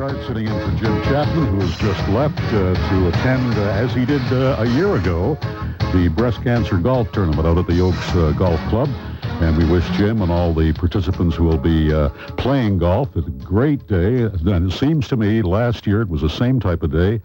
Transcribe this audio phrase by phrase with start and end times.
[0.00, 3.92] Clark sitting in for Jim Chapman, who has just left uh, to attend, uh, as
[3.92, 5.34] he did uh, a year ago,
[5.92, 8.88] the breast cancer golf tournament out at the Oaks uh, Golf Club.
[9.42, 12.08] And we wish Jim and all the participants who will be uh,
[12.38, 14.22] playing golf a great day.
[14.22, 17.20] And it seems to me last year it was the same type of day.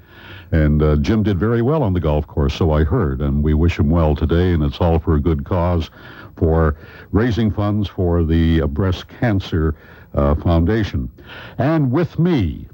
[0.51, 3.21] And uh, Jim did very well on the golf course, so I heard.
[3.21, 5.89] And we wish him well today, and it's all for a good cause
[6.35, 6.75] for
[7.13, 9.75] raising funds for the breast cancer
[10.15, 11.09] uh, foundation.
[11.57, 12.67] And with me,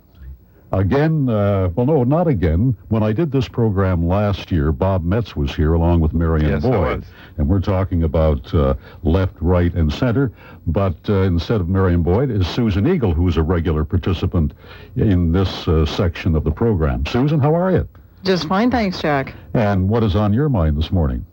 [0.73, 2.77] Again, uh, well, no, not again.
[2.87, 6.61] When I did this program last year, Bob Metz was here along with Marion Yes,
[6.63, 6.99] Boyd.
[6.99, 7.05] was.
[7.37, 10.31] And we're talking about uh, left, right, and center.
[10.67, 14.53] But uh, instead of Marion Boyd is Susan Eagle, who's a regular participant
[14.95, 17.05] in this uh, section of the program.
[17.05, 17.85] Susan, how are you?
[18.23, 19.33] Just fine, thanks, Jack.
[19.53, 21.25] And what is on your mind this morning?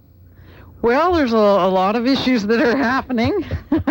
[0.80, 3.44] Well, there's a, a lot of issues that are happening.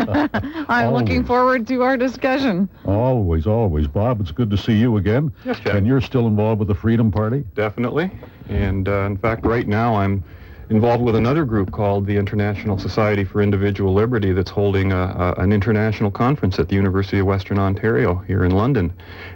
[0.69, 2.69] I'm looking forward to our discussion.
[2.85, 3.87] Always, always.
[3.87, 5.33] Bob, it's good to see you again.
[5.43, 5.75] Yes, Jack.
[5.75, 7.43] And you're still involved with the Freedom Party?
[7.55, 8.11] Definitely.
[8.47, 10.23] And uh, in fact, right now I'm
[10.69, 14.97] involved with another group called the International Society for Individual Liberty that's holding a,
[15.37, 18.93] a, an international conference at the University of Western Ontario here in London.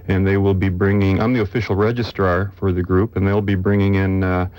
[0.07, 3.55] And they will be bringing, I'm the official registrar for the group, and they'll be
[3.55, 4.49] bringing in uh,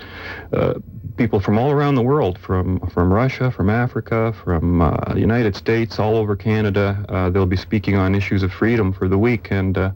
[0.51, 0.73] uh,
[1.15, 5.55] people from all around the world, from, from Russia, from Africa, from uh, the United
[5.55, 7.05] States, all over Canada.
[7.07, 9.51] Uh, they'll be speaking on issues of freedom for the week.
[9.51, 9.91] And uh,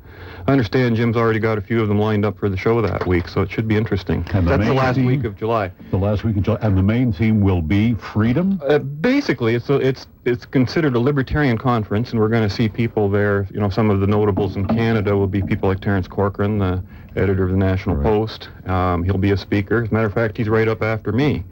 [0.48, 3.06] I understand Jim's already got a few of them lined up for the show that
[3.06, 4.26] week, so it should be interesting.
[4.34, 5.06] And the That's the last theme?
[5.06, 5.74] week of July.
[5.92, 6.58] The last week in July.
[6.62, 8.62] And the main theme will be freedom?
[8.66, 12.70] Uh, basically, it's a, it's it's considered a libertarian conference, and we're going to see
[12.70, 13.46] people there.
[13.52, 16.82] You know, some of the notables in Canada will be people like Terence Corcoran, the
[17.18, 18.06] editor of the National Right.
[18.06, 18.48] Post.
[18.68, 19.84] Um, he'll be a speaker.
[19.84, 21.44] As a matter of fact, he's right up after me.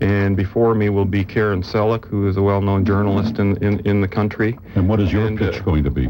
[0.00, 4.00] And before me will be Karen Selick, who is a well-known journalist in, in, in
[4.00, 4.58] the country.
[4.76, 6.08] And what is your And, pitch uh, going to be?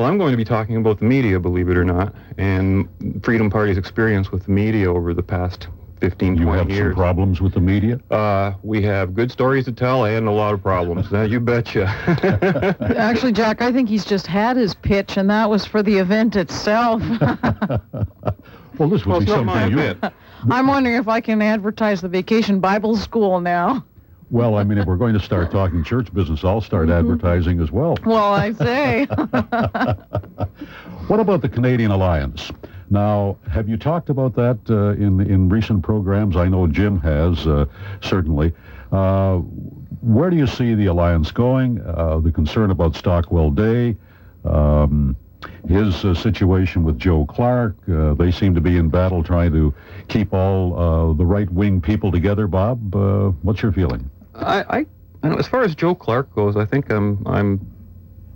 [0.00, 2.88] Well, I'm going to be talking about the media, believe it or not, and
[3.22, 5.68] Freedom Party's experience with the media over the past
[6.00, 8.00] 15, You 20 have some problems with the media?
[8.10, 11.12] Uh, we have good stories to tell and a lot of problems.
[11.12, 11.84] Now, you betcha.
[12.96, 16.34] Actually, Jack, I think he's just had his pitch, and that was for the event
[16.34, 17.02] itself.
[18.78, 19.84] Well, this would well, be not my something you...
[19.84, 20.14] event.
[20.50, 23.84] I'm wondering if I can advertise the Vacation Bible School now.
[24.30, 27.10] Well, I mean, if we're going to start talking church business, I'll start Mm-hmm.
[27.12, 27.96] advertising as well.
[28.04, 29.06] Well, I say.
[31.08, 32.52] What about the Canadian Alliance?
[32.88, 36.36] Now, have you talked about that uh, in in recent programs?
[36.36, 37.66] I know Jim has uh,
[38.00, 38.52] certainly.
[38.92, 39.38] Uh,
[40.02, 41.80] where do you see the alliance going?
[41.80, 43.96] Uh, the concern about Stockwell Day,
[44.44, 45.16] um,
[45.68, 47.76] his uh, situation with Joe Clark.
[47.88, 49.74] Uh, they seem to be in battle trying to
[50.08, 52.46] keep all uh, the right wing people together.
[52.46, 54.08] Bob, uh, what's your feeling?
[54.40, 54.78] I,
[55.22, 57.60] I, know, as far as Joe Clark goes, I think I'm, I'm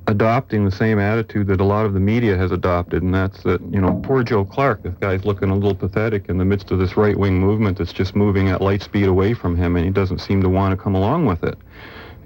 [0.07, 3.61] adopting the same attitude that a lot of the media has adopted, and that's that,
[3.73, 6.79] you know, poor Joe Clark, this guy's looking a little pathetic in the midst of
[6.79, 10.19] this right-wing movement that's just moving at light speed away from him, and he doesn't
[10.19, 11.59] seem to want to come along with it.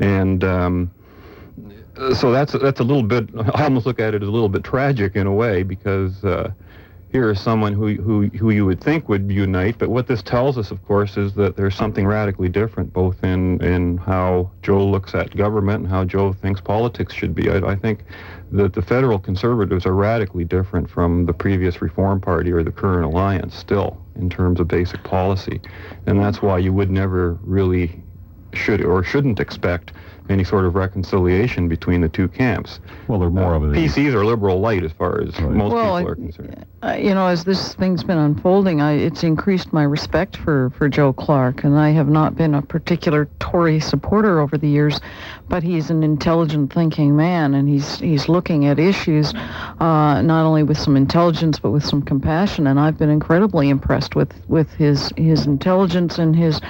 [0.01, 0.91] And um,
[2.15, 3.29] so that's that's a little bit.
[3.55, 6.53] I almost look at it as a little bit tragic in a way because uh,
[7.11, 10.59] here is someone who who who you would think would unite, but what this tells
[10.59, 15.15] us, of course, is that there's something radically different, both in in how Joe looks
[15.15, 17.51] at government and how Joe thinks politics should be.
[17.51, 18.05] I, I think
[18.53, 23.05] that the federal conservatives are radically different from the previous Reform Party or the current
[23.07, 25.61] alliance still in terms of basic policy,
[26.07, 28.03] and that's why you would never really
[28.53, 29.93] should or shouldn't expect
[30.29, 32.81] any sort of reconciliation between the two camps.
[33.07, 35.51] Well, they're more Uh, of a PCs are liberal light as far as Right.
[35.53, 36.65] most Well, people are concerned.
[36.83, 40.89] uh, you know, as this thing's been unfolding, I, it's increased my respect for, for
[40.89, 45.01] Joe Clark, and I have not been a particular Tory supporter over the years,
[45.49, 49.33] but he's an intelligent thinking man, and he's he's looking at issues
[49.81, 54.15] uh, not only with some intelligence but with some compassion, and I've been incredibly impressed
[54.15, 56.61] with, with his his intelligence and his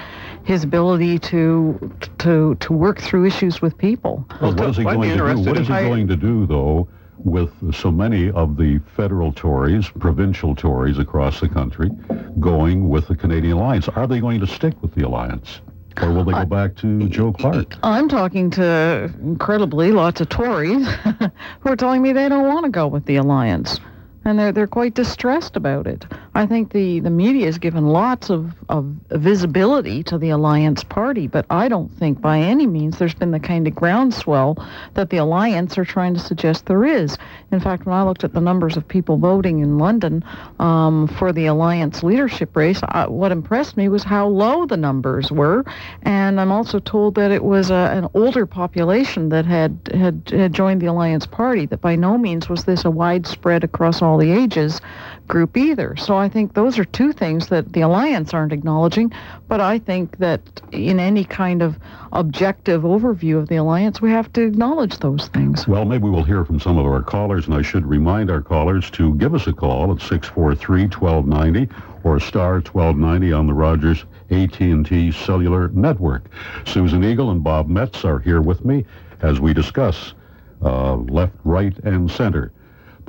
[0.49, 1.77] his ability to
[2.17, 4.25] to to work through issues with people.
[4.41, 5.11] Well, what is he going to do?
[5.13, 6.87] interested What in- is he going to do, though,
[7.19, 11.91] with so many of the federal Tories, provincial Tories across the country,
[12.39, 13.87] going with the Canadian Alliance?
[13.89, 15.61] Are they going to stick with the alliance,
[16.01, 17.75] or will they go back to Joe Clark?
[17.83, 20.87] I'm talking to incredibly lots of Tories
[21.59, 23.79] who are telling me they don't want to go with the alliance,
[24.25, 26.05] and they're they're quite distressed about it.
[26.35, 31.27] I think the, the media has given lots of, of visibility to the Alliance Party,
[31.27, 35.17] but I don't think by any means there's been the kind of groundswell that the
[35.17, 37.17] Alliance are trying to suggest there is.
[37.51, 40.23] In fact, when I looked at the numbers of people voting in London
[40.59, 45.31] um, for the Alliance leadership race, I, what impressed me was how low the numbers
[45.31, 45.65] were.
[46.03, 50.53] And I'm also told that it was a, an older population that had, had, had
[50.53, 54.31] joined the Alliance Party, that by no means was this a widespread across all the
[54.31, 54.81] ages
[55.27, 55.95] group either.
[55.95, 59.13] So I think those are two things that the Alliance aren't acknowledging,
[59.47, 60.41] but I think that
[60.71, 61.77] in any kind of
[62.11, 65.67] objective overview of the Alliance, we have to acknowledge those things.
[65.67, 68.89] Well, maybe we'll hear from some of our callers, and I should remind our callers
[68.91, 71.69] to give us a call at 643-1290
[72.03, 76.25] or star 1290 on the Rogers AT&T cellular network.
[76.65, 78.85] Susan Eagle and Bob Metz are here with me
[79.21, 80.13] as we discuss
[80.61, 82.51] uh, left, right, and center.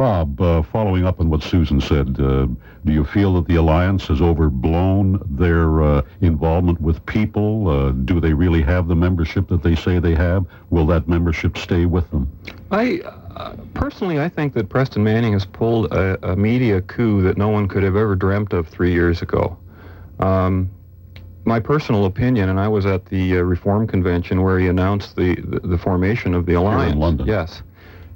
[0.01, 2.47] Bob, uh, following up on what Susan said, uh,
[2.87, 7.69] do you feel that the alliance has overblown their uh, involvement with people?
[7.69, 10.47] Uh, do they really have the membership that they say they have?
[10.71, 12.35] Will that membership stay with them?
[12.71, 13.01] I
[13.37, 17.51] uh, personally, I think that Preston Manning has pulled a, a, media coup that no
[17.51, 19.59] one could have ever dreamt of three years ago.
[20.19, 20.71] Um,
[21.45, 25.35] my personal opinion, and I was at the uh, Reform Convention where he announced the,
[25.43, 26.85] the, the formation of the alliance.
[26.85, 27.27] Here in London.
[27.27, 27.63] Yes,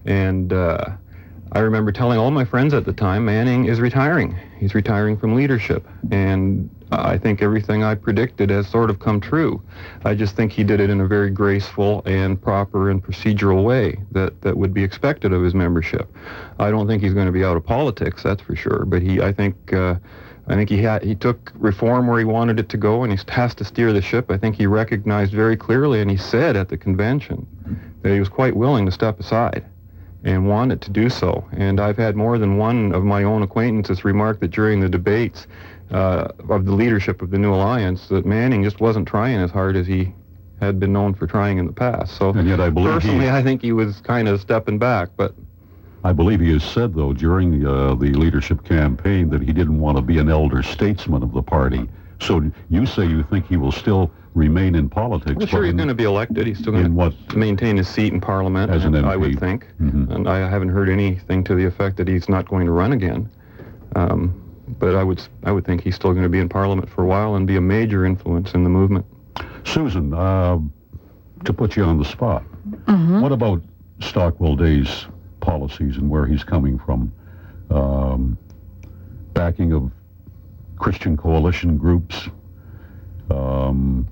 [0.07, 0.51] and
[1.55, 4.37] I remember telling all my friends at the time, Manning is retiring.
[4.59, 5.87] He's retiring from leadership.
[6.11, 9.63] And I think everything I predicted has sort of come true.
[10.05, 13.97] I just think he did it in a very graceful and proper and procedural way
[14.11, 16.13] that, that would be expected of his membership.
[16.59, 18.85] I don't think he's going to be out of politics, that's for sure.
[18.85, 19.95] But he, I think, uh,
[20.49, 23.19] I think he had he took reform where he wanted it to go, and he
[23.29, 24.31] has to steer the ship.
[24.31, 27.47] I think he recognized very clearly, and he said at the convention
[28.03, 29.65] that he was quite willing to step aside
[30.25, 31.47] and wanted to do so.
[31.53, 35.47] And I've had more than one of my own acquaintances remark that during the debates
[35.91, 39.77] uh, of the leadership of the new alliance, that Manning just wasn't trying as hard
[39.77, 40.13] as he
[40.61, 42.17] had been known for trying in the past.
[42.17, 45.11] So and yet I believe personally, he, I think he was kind of stepping back,
[45.17, 45.35] but.
[46.05, 49.97] I believe he has said, though, during uh, the leadership campaign that he didn't want
[49.97, 51.89] to be an elder statesman of the party.
[52.21, 55.37] So you say you think he will still remain in politics.
[55.37, 56.47] Well, sure, he's going to be elected.
[56.47, 59.05] He's still going to maintain his seat in Parliament, As an MP.
[59.05, 59.67] I would think.
[59.81, 60.11] Mhm.
[60.15, 63.29] And I haven't heard anything to the effect that he's not going to run again.
[63.95, 64.35] Um,
[64.81, 67.07] but I would, I would think he's still going to be in Parliament for a
[67.07, 69.07] while and be a major influence in the movement.
[69.65, 70.59] Susan, uh,
[71.45, 72.43] to put you on the spot,
[73.21, 73.63] what about
[74.01, 75.07] Stockwell Day's
[75.41, 77.13] policies and where he's coming from?
[77.71, 78.37] Um,
[79.33, 79.91] backing of
[80.77, 82.29] Christian coalition groups.
[83.31, 84.09] Um,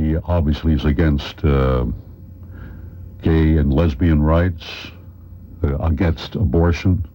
[0.00, 1.84] he obviously is against uh,
[3.22, 4.66] gay and lesbian rights,
[5.62, 7.06] uh, against abortion.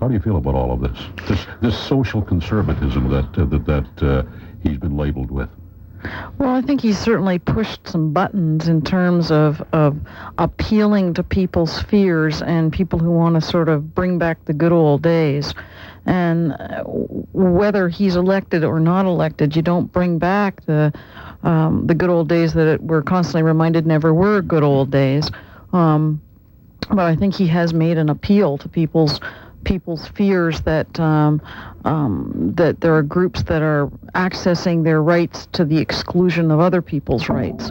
[0.00, 1.28] How do you feel about all of this?
[1.28, 4.22] This, this social conservatism that uh, that that uh,
[4.62, 5.48] he's been labeled with.
[6.38, 9.96] Well, I think he's certainly pushed some buttons in terms of, of
[10.36, 14.72] appealing to people's fears and people who want to sort of bring back the good
[14.72, 15.54] old days.
[16.04, 20.92] And uh, whether he's elected or not elected, you don't bring back the
[21.44, 25.30] um, the good old days that we're constantly reminded never were good old days.
[25.72, 26.20] Um,
[26.88, 29.20] but I think he has made an appeal to people's
[29.64, 31.40] people's fears that um,
[31.84, 36.82] um, that there are groups that are accessing their rights to the exclusion of other
[36.82, 37.70] people's rights.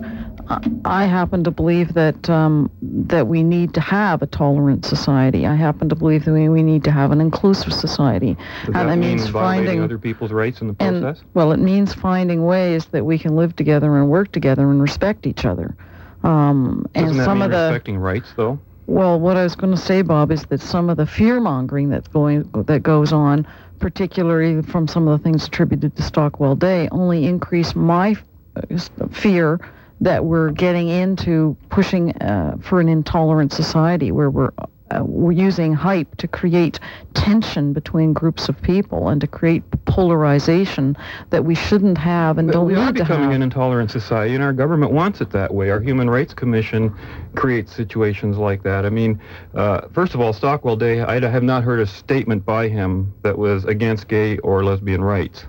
[0.86, 5.46] I happen to believe that um, that we need to have a tolerant society.
[5.46, 8.76] I happen to believe that we, we need to have an inclusive society, Does and
[8.76, 11.24] that that mean means finding other people's rights in the and process?
[11.34, 15.26] well, it means finding ways that we can live together and work together and respect
[15.26, 15.76] each other.
[16.24, 18.60] Um, and Doesn't that some mean of the respecting rights, though?
[18.88, 21.90] well, what I was going to say, Bob, is that some of the fear mongering
[21.90, 23.48] that's going that goes on,
[23.80, 28.16] particularly from some of the things attributed to Stockwell Day, only increase my
[28.56, 29.60] uh, fear
[30.02, 34.52] that we're getting into pushing uh, for an intolerant society where we're
[34.92, 36.80] uh, we're using hype to create
[37.14, 40.96] tension between groups of people and to create polarization
[41.32, 43.36] that we shouldn't have and But don't we are need to becoming have.
[43.36, 45.72] an intolerant society, and our government wants it that way.
[45.72, 46.94] Our Human Rights Commission
[47.36, 48.86] creates situations like that.
[48.86, 49.20] I mean,
[49.56, 53.38] uh, first of all, Stockwell Day, I have not heard a statement by him that
[53.38, 55.46] was against gay or lesbian rights.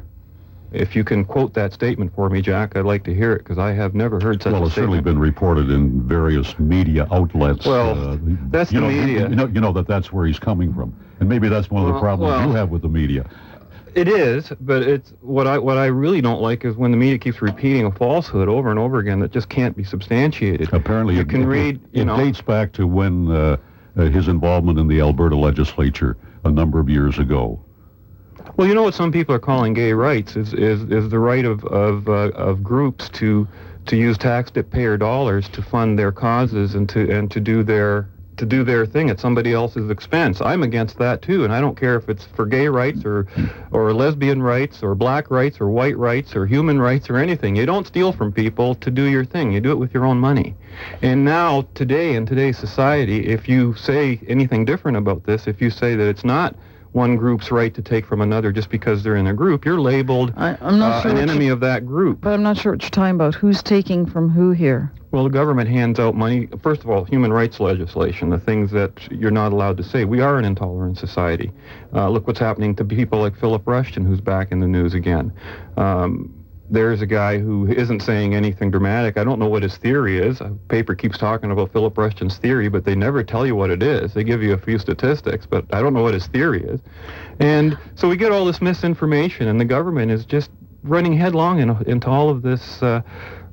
[0.74, 3.58] If you can quote that statement for me, Jack, I'd like to hear it because
[3.58, 7.64] I have never heard such Well, it's certainly been reported in various media outlets.
[7.64, 8.18] Well, uh,
[8.50, 9.28] that's you the know, media.
[9.28, 11.94] You know, you know that that's where he's coming from, and maybe that's one of
[11.94, 13.24] the problems well- you have with the media.
[13.94, 17.16] It is, but it's what I what I really don't like is when the media
[17.16, 20.72] keeps repeating a falsehood over and over again that just can't be substantiated.
[20.72, 22.16] Apparently, you it, can it- read, you it know.
[22.16, 23.56] dates back to when uh,
[23.96, 27.60] uh, his involvement in the Alberta legislature a number of years ago.
[28.56, 31.44] Well, you know what some people are calling gay rights is is, is the right
[31.44, 33.48] of of, uh, of groups to
[33.86, 38.46] to use taxpayer dollars to fund their causes and to and to do their to
[38.46, 40.40] do their thing at somebody else's expense.
[40.40, 43.26] I'm against that too, and I don't care if it's for gay rights or
[43.72, 47.56] or lesbian rights or black rights or white rights or human rights or anything.
[47.56, 49.50] You don't steal from people to do your thing.
[49.50, 50.54] You do it with your own money.
[51.02, 55.70] And now today in today's society, if you say anything different about this, if you
[55.70, 56.54] say that it's not
[56.94, 60.32] one group's right to take from another just because they're in a group, you're labeled
[60.36, 62.20] I, I'm not uh, sure an enemy of that group.
[62.20, 63.34] But I'm not sure what you're talking about.
[63.34, 64.92] Who's taking from who here?
[65.10, 66.48] Well, the government hands out money.
[66.62, 70.04] First of all, human rights legislation, the things that you're not allowed to say.
[70.04, 71.52] We are an intolerant society.
[71.92, 75.32] Uh, look what's happening to people like Philip Rushton, who's back in the news again.
[75.76, 79.18] Um, there's a guy who isn't saying anything dramatic.
[79.18, 80.40] I don't know what his theory is.
[80.40, 83.82] A paper keeps talking about Philip Rushton's theory, but they never tell you what it
[83.82, 84.14] is.
[84.14, 86.80] They give you a few statistics, but I don't know what his theory is.
[87.38, 90.50] And so we get all this misinformation, and the government is just
[90.82, 93.02] running headlong in, into all of this uh,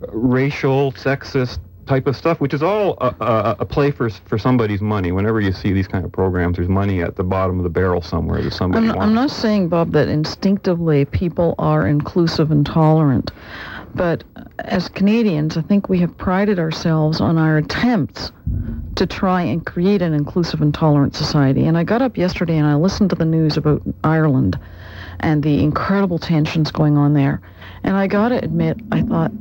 [0.10, 4.82] racial, sexist type of stuff, which is all a, a, a play for for somebody's
[4.82, 5.12] money.
[5.12, 8.02] Whenever you see these kind of programs, there's money at the bottom of the barrel
[8.02, 9.08] somewhere that somebody I'm wants.
[9.08, 13.32] I'm not saying, Bob, that instinctively people are inclusive and tolerant.
[13.94, 14.24] But
[14.60, 18.32] as Canadians, I think we have prided ourselves on our attempts
[18.96, 21.66] to try and create an inclusive and tolerant society.
[21.66, 24.58] And I got up yesterday and I listened to the news about Ireland
[25.20, 27.42] and the incredible tensions going on there.
[27.84, 29.32] And I got to admit, I thought,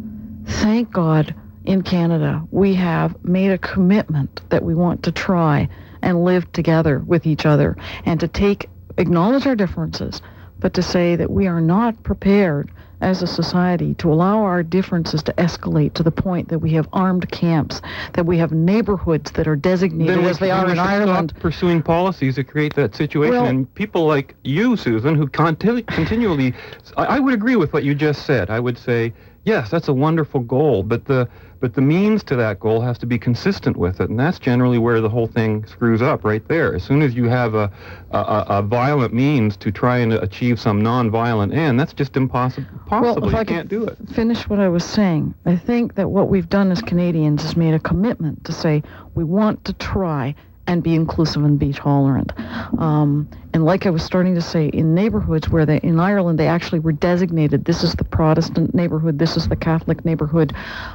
[0.47, 1.35] thank God
[1.71, 5.69] in Canada we have made a commitment that we want to try
[6.03, 10.21] and live together with each other and to take acknowledge our differences,
[10.59, 15.23] but to say that we are not prepared as a society to allow our differences
[15.23, 17.81] to escalate to the point that we have armed camps,
[18.15, 21.33] that we have neighborhoods that are designated then as they are in Ireland.
[21.39, 23.33] Pursuing policies that create that situation.
[23.33, 26.53] Well- and people like you, Susan, who conti- continually,
[26.97, 28.51] I, I would agree with what you just said.
[28.51, 31.29] I would say, yes, that's a wonderful goal, but the
[31.61, 34.79] but the means to that goal has to be consistent with it, and that's generally
[34.79, 36.75] where the whole thing screws up, right there.
[36.75, 37.71] As soon as you have a
[38.13, 42.67] a, a violent means to try and achieve some non-violent end, that's just impossible.
[42.87, 43.97] Possible, if you I can't do it.
[44.15, 45.35] finish what I was saying.
[45.45, 48.83] I think that what we've done as Canadians is made a commitment to say
[49.15, 50.35] we want to try
[50.67, 52.33] and be inclusive and be tolerant.
[52.79, 56.47] Um, and like I was starting to say, in neighborhoods where they, in Ireland, they
[56.47, 60.55] actually were designated, this is the Protestant neighborhood, this is the Catholic neighborhood.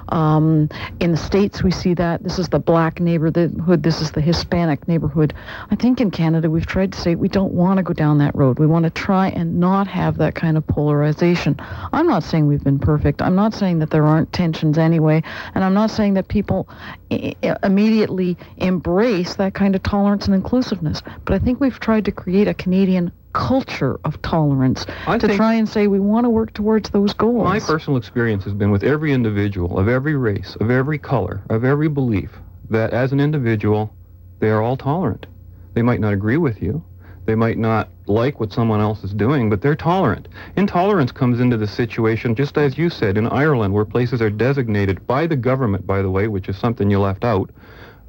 [0.09, 0.69] Um,
[1.00, 2.24] in the States, we see that.
[2.24, 5.33] This is the black neighborhood, this is the Hispanic neighborhood.
[5.69, 8.35] I think in Canada, we've tried to say we don't want to go down that
[8.35, 8.59] road.
[8.59, 11.57] We want to try and not have that kind of polarization.
[11.91, 13.21] I'm not saying we've been perfect.
[13.21, 15.24] I'm not saying that there aren't tensions anyway.
[15.53, 16.69] And I'm not saying that people
[17.12, 21.01] i- immediately embrace that kind of tolerance and inclusiveness.
[21.25, 25.55] But I think we've tried to create a Canadian culture of tolerance I to try
[25.55, 27.43] and say we want to work towards those goals.
[27.43, 31.65] My personal experience has been with every individual of every race, of every color, of
[31.65, 32.31] every belief,
[32.69, 33.93] that as an individual,
[34.39, 35.25] they are all tolerant.
[35.73, 36.83] They might not agree with you.
[37.25, 40.27] They might not like what someone else is doing, but they're tolerant.
[40.55, 45.05] Intolerance comes into the situation, just as you said, in Ireland, where places are designated
[45.07, 47.49] by the government, by the way, which is something you left out,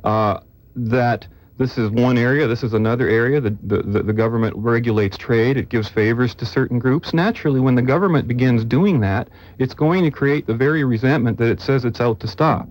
[0.05, 0.41] uh,
[0.77, 1.27] that
[1.59, 3.41] this is one area, this is another area.
[3.41, 5.57] The, the, the, government regulates trade.
[5.57, 7.15] It gives favors to certain groups.
[7.15, 11.49] Naturally, when the government begins doing that, it's going to create the very resentment that
[11.49, 12.69] it says it's out to stop.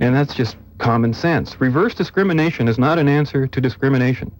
[0.00, 1.58] And that's just common sense.
[1.60, 4.30] Reverse discrimination is not an answer to discrimination.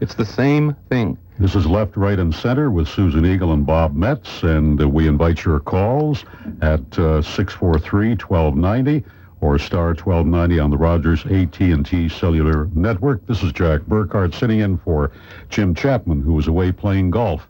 [0.00, 1.16] It's the same thing.
[1.38, 5.08] This is Left, Right, and Center with Susan Eagle and Bob Metz, and uh, we
[5.08, 6.24] invite your calls
[6.60, 9.04] at uh, 643-1290
[9.40, 13.26] or star 1290 on the Rogers AT&T Cellular Network.
[13.26, 15.12] This is Jack Burkhardt sitting in for
[15.50, 17.46] Jim Chapman, who was away playing golf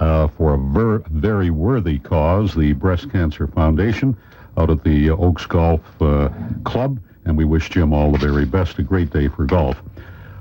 [0.00, 4.16] uh, for a ver- very worthy cause, the Breast Cancer Foundation,
[4.56, 6.28] out at the uh, Oaks Golf uh,
[6.64, 8.78] Club, and we wish Jim all the very best.
[8.78, 9.80] A great day for golf.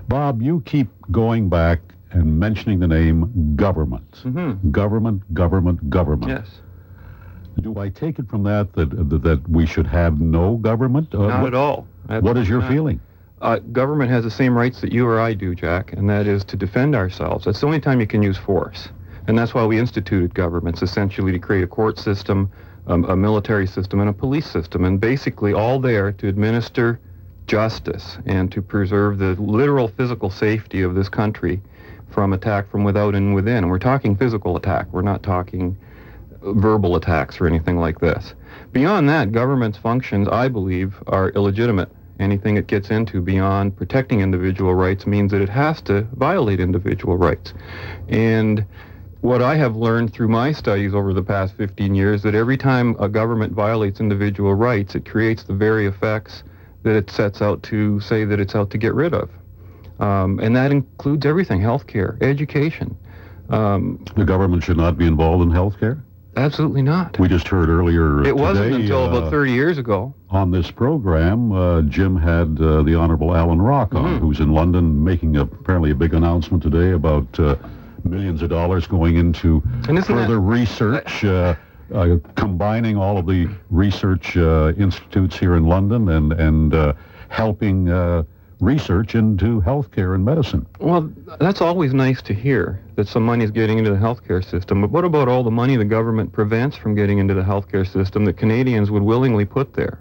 [0.07, 1.79] Bob, you keep going back
[2.11, 4.11] and mentioning the name government.
[4.23, 4.71] Mm-hmm.
[4.71, 6.29] Government, government, government.
[6.29, 6.61] Yes.
[7.61, 11.13] Do I take it from that that that, that we should have no government?
[11.13, 11.87] Uh, Not what, at all.
[12.07, 12.71] what is your Not.
[12.71, 12.99] feeling?
[13.41, 16.45] Uh, government has the same rights that you or I do, Jack, and that is
[16.45, 17.43] to defend ourselves.
[17.43, 18.87] That's the only time you can use force.
[19.27, 22.49] And that's why we instituted governments, essentially to create a court system,
[22.87, 26.99] um, a military system, and a police system, and basically all there to administer
[27.47, 31.61] justice and to preserve the literal physical safety of this country
[32.09, 33.57] from attack from without and within.
[33.57, 34.87] And we're talking physical attack.
[34.93, 35.77] We're not talking
[36.43, 38.33] verbal attacks or anything like this.
[38.71, 41.89] Beyond that, government's functions, I believe, are illegitimate.
[42.19, 47.17] Anything it gets into beyond protecting individual rights means that it has to violate individual
[47.17, 47.53] rights.
[48.07, 48.65] And
[49.21, 52.95] what I have learned through my studies over the past 15 years that every time
[52.99, 56.43] a government violates individual rights, it creates the very effects
[56.83, 59.29] that it sets out to say that it's out to get rid of.
[59.99, 62.97] Um, and that includes everything, healthcare, education.
[63.49, 66.01] Um, the government should not be involved in healthcare?
[66.35, 67.19] Absolutely not.
[67.19, 70.13] We just heard earlier It today, wasn't until uh, about 30 years ago.
[70.31, 74.19] on this program, uh, Jim had uh, the Honorable Alan Rock on, Mhm.
[74.19, 77.55] who's in London making a, apparently a big announcement today about uh,
[78.03, 81.53] millions of dollars going into further that- research, uh,
[81.93, 86.93] uh, combining all of the research uh, institutes here in London and, and uh,
[87.29, 88.23] helping uh,
[88.59, 90.65] research into healthcare and medicine.
[90.79, 94.81] Well, that's always nice to hear that some money is getting into the healthcare system.
[94.81, 98.25] But what about all the money the government prevents from getting into the healthcare system
[98.25, 99.99] that Canadians would willingly put there?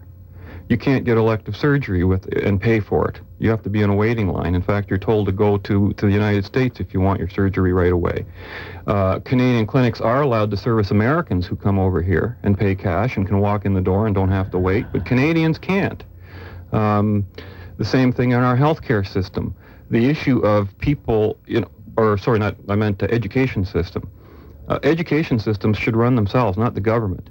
[0.68, 3.20] You can't get elective surgery with and pay for it.
[3.38, 4.54] You have to be in a waiting line.
[4.54, 7.28] In fact, you're told to go to, to the United States if you want your
[7.28, 8.24] surgery right away.
[8.86, 13.16] Uh, Canadian clinics are allowed to service Americans who come over here and pay cash
[13.16, 16.04] and can walk in the door and don't have to wait, but Canadians can't.
[16.72, 17.26] Um,
[17.82, 19.52] the same thing in our healthcare system.
[19.90, 24.08] The issue of people, you know, or sorry, not I meant the education system.
[24.68, 27.28] Uh, education systems should run themselves, not the government.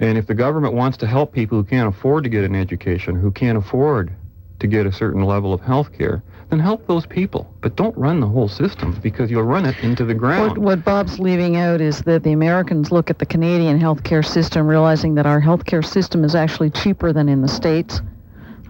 [0.00, 3.16] And if the government wants to help people who can't afford to get an education,
[3.16, 4.14] who can't afford
[4.58, 7.50] to get a certain level of health care, then help those people.
[7.62, 10.58] But don't run the whole system because you'll run it into the ground.
[10.58, 15.14] what Bob's leaving out is that the Americans look at the Canadian healthcare system, realizing
[15.14, 18.02] that our healthcare system is actually cheaper than in the States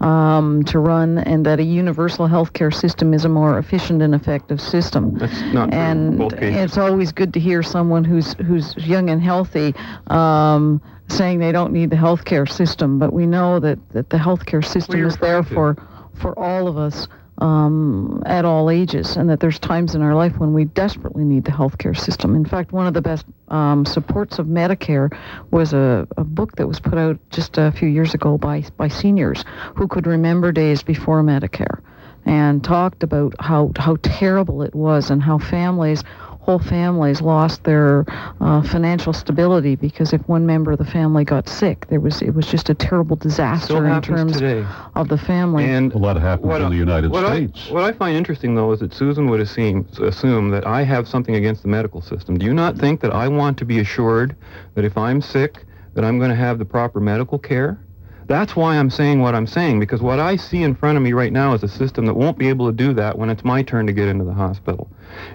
[0.01, 4.59] um, to run, and that a universal healthcare system is a more efficient and effective
[4.59, 5.17] system.
[5.17, 6.63] That's not true and both cases.
[6.63, 9.73] it's always good to hear someone who's who's young and healthy
[10.07, 14.65] um, saying they don't need the healthcare system, but we know that, that the healthcare
[14.65, 15.75] system is there for
[16.13, 17.07] for all of us
[17.39, 21.43] um, at all ages, and that there's times in our life when we desperately need
[21.43, 22.35] the healthcare system.
[22.35, 25.15] In fact, one of the best um, supports of Medicare
[25.51, 28.87] was a, a book that was put out just a few years ago by by
[28.87, 29.43] seniors
[29.75, 31.81] who could remember days before Medicare
[32.25, 36.03] and talked about how, how terrible it was and how families,
[36.45, 38.05] whole families lost their
[38.39, 42.35] uh, financial stability because if one member of the family got sick, there was it
[42.35, 44.65] was just a terrible Still disaster in terms today.
[44.93, 45.65] of the family.
[45.65, 47.67] And a lot happens What in the United what States.
[47.69, 51.07] I, what I find interesting, though, is that Susan would assume, assume that I have
[51.07, 52.37] something against the medical system.
[52.37, 54.35] Do you not think that I want to be assured
[54.75, 57.79] that if I'm sick, that I'm going to have the proper medical care?
[58.27, 61.13] That's why I'm saying what I'm saying, because what I see in front of me
[61.13, 63.61] right now is a system that won't be able to do that when it's my
[63.61, 64.89] turn to get into the hospital.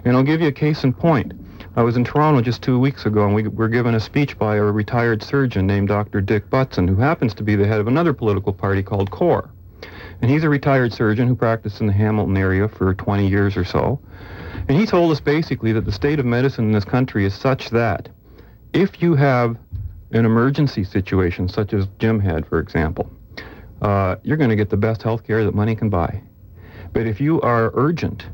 [0.04, 1.32] And I'll give you a case in point.
[1.76, 4.56] I was in Toronto just two weeks ago, and we were given a speech by
[4.56, 6.20] a retired surgeon named Dr.
[6.20, 9.50] Dick Butson, who happens to be the head of another political party called CORE.
[10.20, 13.64] And he's a retired surgeon who practiced in the Hamilton area for 20 years or
[13.64, 14.00] so.
[14.68, 17.70] And he told us basically that the state of medicine in this country is such
[17.70, 18.08] that
[18.72, 19.56] if you have
[20.12, 23.10] an emergency situation, such as Jim had, for example,
[23.80, 26.20] uh, you're going to get the best health care that money can buy.
[26.92, 28.26] But if you are urgent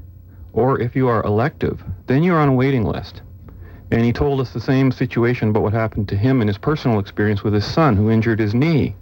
[0.57, 3.23] or if you are elective, then you're on a waiting list.
[3.93, 6.99] And he told us the same situation about what happened to him in his personal
[6.99, 8.97] experience with his son who injured his knee.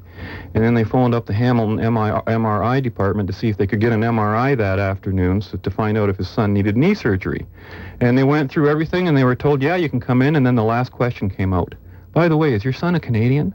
[0.55, 3.81] And then they phoned up the Hamilton MI MRI department to see if they could
[3.81, 7.47] get an MRI that afternoon so, to find out if his son needed knee surgery.
[8.01, 10.37] And they went through everything and they were told, yeah, you can come in.
[10.37, 11.75] And then the last question came out.
[12.13, 13.55] By the way, is your son a Canadian?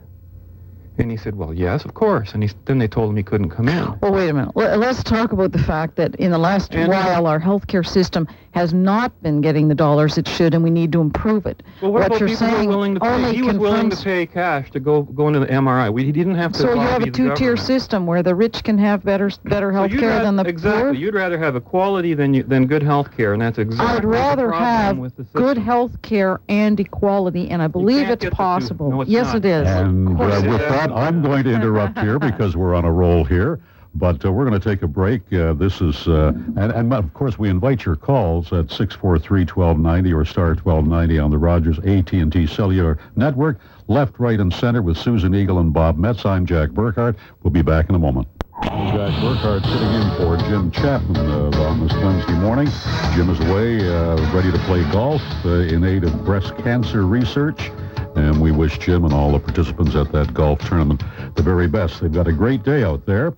[1.00, 2.34] And he said, well, yes, of course.
[2.34, 3.98] And he, then they told him he couldn't come in.
[4.02, 4.54] Well, wait a minute.
[4.56, 8.28] Let- Let's talk about the fact that in the last And- while, our healthcare system
[8.52, 11.62] has not been getting the dollars it should, and we need to improve it.
[11.82, 13.34] Well, what, about you're people saying willing to pay?
[13.36, 15.94] He was willing to pay cash to go go into the MRI.
[15.94, 16.60] We, he didn't have to.
[16.60, 19.92] So you have a two-tier system where the rich can have better better So health
[19.92, 20.82] you'd care rather- than the exactly.
[20.82, 20.94] poor.
[20.94, 24.48] You'd rather have equality than you, than good health care, and that's exactly I'd rather
[24.48, 28.26] problem have with the good health care and equality, and I believe it's get the
[28.32, 28.36] two.
[28.36, 28.90] possible.
[28.90, 29.36] No, it's yes, not.
[29.38, 29.68] it is.
[29.68, 30.68] And course uh, it with is.
[30.93, 33.60] I'm going to interrupt here because we're on a roll here.
[33.95, 35.21] But uh, we're going to take a break.
[35.34, 40.25] Uh, this is, uh, and, and of course, we invite your calls at 643-1290 or
[40.25, 43.60] star 1290 on the Rogers AT&T Cellular Network.
[43.88, 46.23] Left, right, and center with Susan Eagle and Bob Metz.
[46.23, 47.17] I'm Jack Burkhart.
[47.41, 48.28] We'll be back in a moment.
[48.62, 52.67] Jack Burkhart sitting in for Jim Chapman uh, on this Wednesday morning.
[53.15, 57.71] Jim is away, uh, ready to play golf uh, in aid of breast cancer research.
[58.20, 61.02] And we wish Jim and all the participants at that golf tournament
[61.36, 62.02] the very best.
[62.02, 63.34] They've got a great day out there.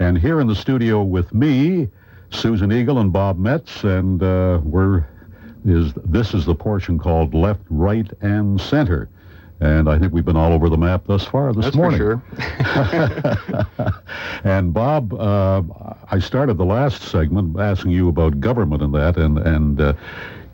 [0.00, 1.88] And here in the studio with me,
[2.30, 5.04] Susan Eagle and Bob Metz, and uh, we're
[5.64, 9.08] is this is the portion called left, right, and center.
[9.60, 12.00] And I think we've been all over the map thus far this That's morning.
[12.00, 12.20] for
[13.46, 14.02] sure.
[14.44, 15.62] and Bob, uh,
[16.10, 19.94] I started the last segment asking you about government and that, and and uh,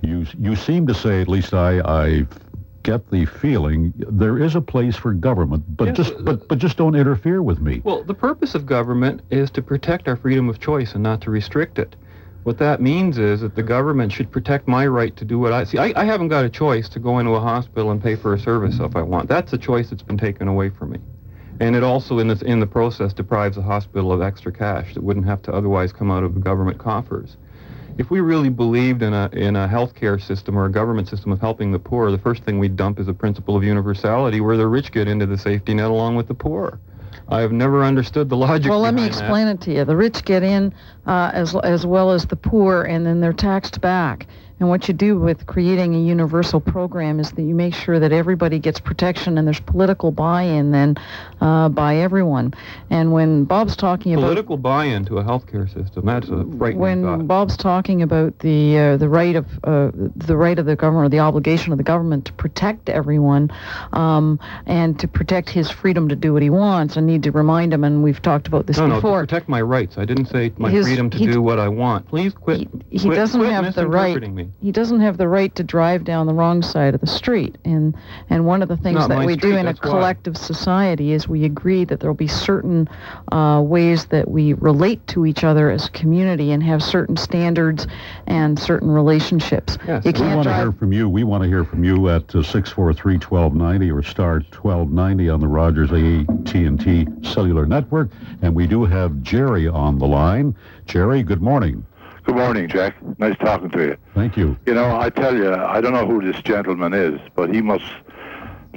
[0.03, 2.27] You you seem to say, at least I I
[2.83, 6.77] get the feeling there is a place for government, but Yes, just but but just
[6.77, 7.81] don't interfere with me.
[7.85, 11.31] Well, the purpose of government is to protect our freedom of choice and not to
[11.31, 11.97] restrict it.
[12.45, 15.65] What that means is that the government should protect my right to do what I
[15.65, 15.77] see.
[15.77, 18.39] I, I haven't got a choice to go into a hospital and pay for a
[18.39, 19.29] service if I want.
[19.29, 21.01] That's a choice that's been taken away from me.
[21.61, 25.03] And it also, in, this, in the process, deprives the hospital of extra cash that
[25.03, 27.37] wouldn't have to otherwise come out of the government coffers.
[27.99, 31.41] If we really believed in a, in a healthcare system or a government system of
[31.41, 34.67] helping the poor, the first thing we'd dump is a principle of universality where the
[34.67, 36.81] rich get into the safety net along with the poor.
[37.29, 39.21] I have never understood the logic Well, let me behind that.
[39.21, 39.85] explain it to you.
[39.85, 40.73] The rich get in
[41.07, 44.27] uh, as as well as the poor, and then they're taxed back.
[44.61, 48.13] And what you do with creating a universal program is that you make sure that
[48.13, 50.97] everybody gets protection, and there's political buy-in then
[51.41, 52.53] uh, by everyone.
[52.91, 57.03] And when Bob's talking about Political buy-in to a healthcare system, that's a frightening when
[57.03, 57.27] thought.
[57.27, 61.09] Bob's talking about the uh, the right of uh, the right of the government or
[61.09, 63.51] the obligation of the government to protect everyone
[63.95, 67.73] um, and to protect his freedom to do what he wants, I need to remind
[67.73, 69.21] him, and we've talked about this no, no, to before.
[69.23, 69.97] protect my rights.
[69.97, 72.09] I didn't say my His- freedom to do what I want.
[72.09, 72.59] Please quit.
[72.59, 74.21] he, he quit, doesn't quit have the right.
[74.31, 74.50] Me.
[74.61, 77.57] He doesn't have the right to drive down the wrong side of the street.
[77.65, 77.95] And
[78.29, 79.91] and one of the things Not that my we do in a that's why.
[79.91, 82.89] collective society is we agree that there will be certain
[83.33, 87.87] uh, ways that we relate to each other as a community and have certain standards
[88.27, 89.79] and certain relationships.
[89.87, 91.09] Yes, you we We can't want to hear from you.
[91.09, 95.91] We want to hear from you at uh, 643-1290 or star 1290 on the Rogers
[95.93, 98.11] AT&T cellular network.
[98.43, 100.55] And we do have Jerry on the line.
[100.87, 101.85] Jerry, good morning.
[102.25, 102.97] Good morning, Jack.
[103.19, 103.97] Nice talking to you.
[104.15, 104.57] Thank you.
[104.67, 107.85] You know, I tell you, I don't know who this gentleman is, but he must,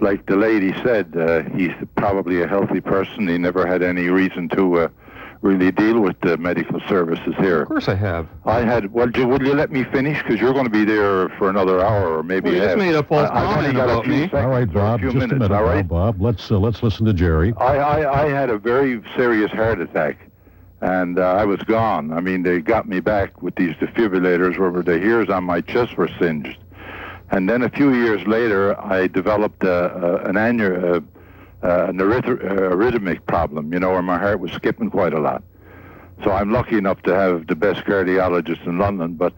[0.02, 3.28] like the lady said, uh, he's probably a healthy person.
[3.28, 4.88] He never had any reason to uh,
[5.42, 7.64] really deal with the medical services here.
[7.64, 8.30] Of course I have.
[8.46, 10.18] I had, well, do, will you let me finish?
[10.24, 12.96] Because you're going to be there for another hour or maybe Well, you just made
[12.96, 14.22] a false I, comment about me.
[14.22, 15.02] seconds All right, Bob.
[15.02, 15.86] Just minutes, a minute, all right?
[15.86, 16.18] Bob.
[16.18, 17.54] Bob, let's uh, let's listen to Jerry.
[17.58, 20.18] I, I, I had a very serious heart attack,
[20.84, 22.12] and uh, I was gone.
[22.12, 25.96] I mean, they got me back with these defibrillators where the hairs on my chest
[25.96, 26.58] were singed.
[27.32, 31.08] And then a few years later, I developed uh, uh, an an
[31.62, 35.42] arrhythmic problem, you know, where my heart was skipping quite a lot.
[36.22, 39.34] So I'm lucky enough to have the best cardiologist in London, but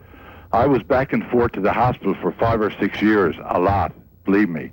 [0.51, 3.93] I was back and forth to the hospital for five or six years, a lot,
[4.25, 4.71] believe me.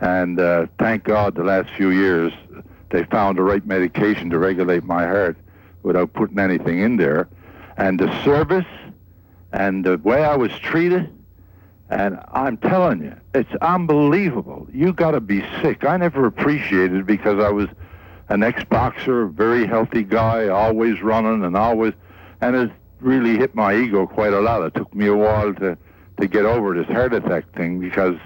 [0.00, 2.34] And uh, thank God the last few years
[2.90, 5.38] they found the right medication to regulate my heart
[5.82, 7.28] without putting anything in there.
[7.76, 8.66] And the service
[9.52, 11.12] and the way I was treated,
[11.90, 14.66] and I'm telling you, it's unbelievable.
[14.72, 15.84] You got to be sick.
[15.84, 17.68] I never appreciated because I was
[18.28, 21.92] an ex-boxer, very healthy guy, always running and always,
[22.40, 24.62] and it really hit my ego quite a lot.
[24.62, 25.76] It took me a while to
[26.20, 28.16] to get over this heart attack thing because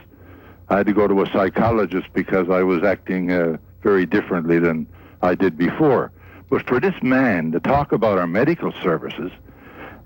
[0.69, 4.87] I had to go to a psychologist because I was acting uh, very differently than
[5.23, 6.13] I did before.
[6.49, 9.33] But for this man to talk about our medical services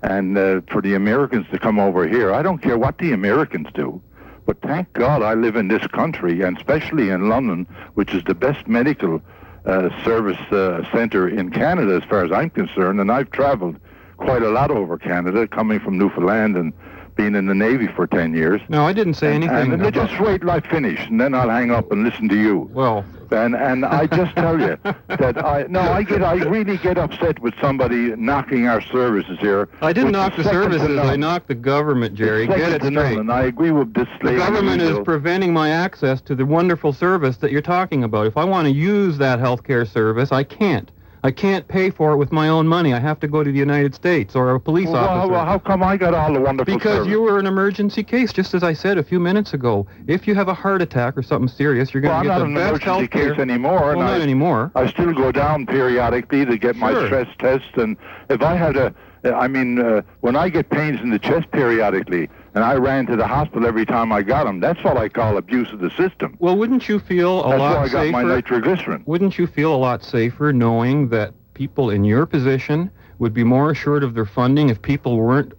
[0.01, 3.67] and uh, for the Americans to come over here, I don't care what the Americans
[3.73, 4.01] do.
[4.45, 8.33] But thank God I live in this country, and especially in London, which is the
[8.33, 9.21] best medical
[9.65, 12.99] uh, service uh, center in Canada, as far as I'm concerned.
[12.99, 13.77] And I've traveled
[14.17, 16.73] quite a lot over Canada, coming from Newfoundland and
[17.15, 18.61] being in the Navy for 10 years.
[18.69, 19.73] No, I didn't say And, anything.
[19.73, 22.35] and about- just wait till I finish, and then I'll hang up and listen to
[22.35, 22.69] you.
[22.73, 26.97] well, And and I just tell you that I no, I get I really get
[26.97, 29.69] upset with somebody knocking our services here.
[29.81, 30.99] I didn't knock the services.
[30.99, 32.45] I knocked the government, Jerry.
[32.47, 33.17] Get it straight.
[33.17, 37.37] And I agree with this The government is preventing my access to the wonderful service
[37.37, 38.27] that you're talking about.
[38.27, 40.91] If I want to use that health care service, I can't.
[41.23, 42.93] I can't pay for it with my own money.
[42.93, 45.31] I have to go to the United States or a police Well, officer.
[45.31, 47.07] well, how come I got all the wonderful because service?
[47.09, 49.85] you were an emergency case, just as I said a few minutes ago.
[50.07, 52.37] If you have a heart attack or something serious, you're well, I'm going to not
[52.39, 53.29] get an the best emergency health care.
[53.35, 54.71] case anymore, Well, and not I, anymore.
[54.73, 57.05] I still go down periodically to get my Sure.
[57.05, 57.77] stress test.
[57.77, 57.97] And
[58.31, 58.91] if I had a,
[59.23, 63.15] I mean, uh, when I get pains in the chest periodically, and I ran to
[63.15, 66.35] the hospital every time I got them, that's what I call abuse of the system.
[66.39, 68.11] Well, wouldn't you feel a That's lot why I got safer?
[68.11, 69.03] my nitroglycerin.
[69.05, 73.71] wouldn't you feel a lot safer knowing that people in your position would be more
[73.71, 75.53] assured of their funding if people weren't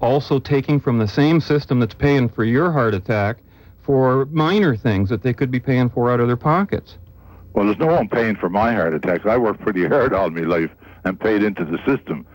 [0.00, 3.38] also taking from the same system that's paying for your heart attack
[3.82, 6.98] for minor things that they could be paying for out of their pockets?
[7.54, 9.24] Well, there's no one paying for my heart attacks.
[9.24, 10.70] I worked pretty hard all my life
[11.04, 12.26] and paid into the system.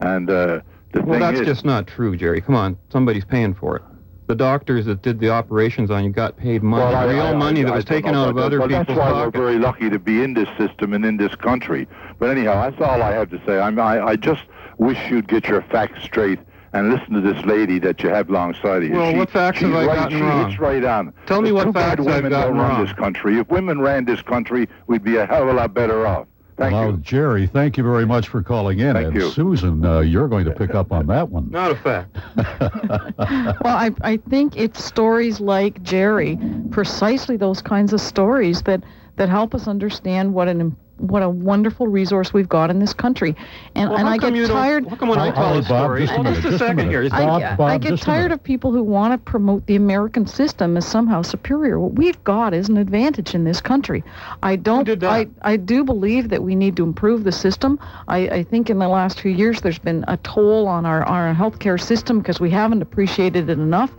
[0.00, 0.60] And uh,
[0.92, 2.40] the Well, that's is, just not true, Jerry.
[2.40, 3.82] Come on, somebody's paying for it.
[4.26, 7.34] The doctors that did the operations on you got paid money, well, I- real I-
[7.34, 9.38] money I- that was taken out of about other that, but people's That's why pockets.
[9.38, 11.88] we're very lucky to be in this system and in this country.
[12.18, 13.58] But anyhow, that's all I have to say.
[13.58, 14.42] I'm, I, I just
[14.76, 16.38] wish you'd get your facts straight
[16.74, 18.92] and listen to this lady that you have alongside of you.
[18.94, 20.48] Well, she, what facts have I right, gotten she wrong?
[20.50, 21.14] hits right on.
[21.24, 22.84] Tell me what facts I've women gotten wrong.
[22.84, 23.38] this country.
[23.38, 26.26] If women ran this country, we'd be a hell of a lot better off.
[26.58, 26.96] Thank well, you.
[26.98, 28.94] Jerry, thank you very much for calling in.
[28.94, 29.30] Thank and you.
[29.30, 31.48] Susan, uh, you're going to pick up on that one.
[31.50, 32.16] Not a fact.
[33.60, 36.38] Well, I, I think it's stories like Jerry,
[36.70, 38.82] precisely those kinds of stories that,
[39.16, 42.92] that help us understand what an im- what a wonderful resource we've got in this
[42.92, 43.34] country.
[43.74, 44.86] And, Well, and I get tired.
[44.86, 46.00] How come when I Hold- tell a hold, Bob, story?
[46.06, 47.08] just a minute, just a second here.
[47.08, 50.76] Bob, I, Bob, I get tired of people who want to promote the American system
[50.76, 51.78] as somehow superior.
[51.78, 54.02] What we've got is an advantage in this country.
[54.42, 54.84] I don't.
[54.84, 55.10] did that?
[55.10, 57.78] I, I do believe that we need to improve the system.
[58.08, 61.34] I, I think in the last few years there's been a toll on our, our
[61.34, 63.92] healthcare system because we haven't appreciated it enough.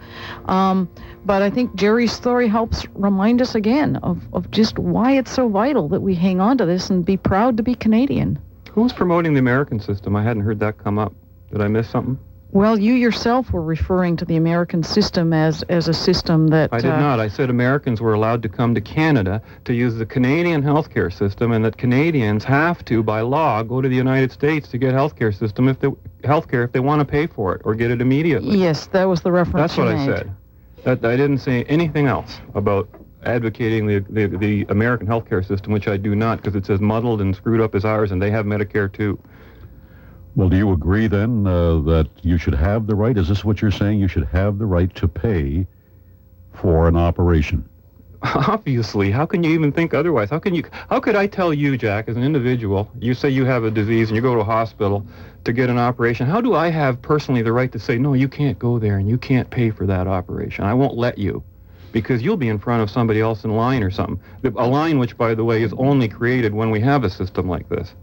[0.45, 0.89] Um,
[1.25, 5.49] but I think Jerry's story helps remind us again of, of just why it's so
[5.49, 8.39] vital that we hang on to this and be proud to be Canadian.
[8.71, 10.15] Who's promoting the American system?
[10.15, 11.13] I hadn't heard that come up.
[11.51, 12.19] Did I miss something?
[12.51, 16.73] Well, you yourself were referring to the American system as, as a system that.
[16.73, 17.19] I did uh, not.
[17.19, 21.51] I said Americans were allowed to come to Canada to use the Canadian healthcare system,
[21.51, 25.37] and that Canadians have to, by law, go to the United States to get healthcare
[25.37, 25.89] system if they
[26.23, 28.57] healthcare if they want to pay for it or get it immediately.
[28.57, 30.35] Yes, that was the reference That's what I said.
[30.83, 32.89] That I didn't say anything else about
[33.23, 37.21] advocating the, the, the American healthcare system, which I do not, because it's as muddled
[37.21, 39.19] and screwed up as ours, and they have Medicare too.
[40.35, 43.17] Well, do you agree then uh, that you should have the right?
[43.17, 43.99] Is this what you're saying?
[43.99, 45.67] You should have the right to pay
[46.53, 47.68] for an operation.
[48.35, 50.29] Obviously, how can you even think otherwise?
[50.29, 50.63] How can you?
[50.89, 52.91] How could I tell you, Jack, as an individual?
[52.99, 55.05] You say you have a disease and you go to a hospital
[55.45, 56.27] to get an operation.
[56.27, 58.13] How do I have personally the right to say no?
[58.13, 60.65] You can't go there and you can't pay for that operation.
[60.65, 61.41] I won't let you,
[61.93, 64.19] because you'll be in front of somebody else in line or something.
[64.43, 67.69] A line which, by the way, is only created when we have a system like
[67.69, 67.95] this.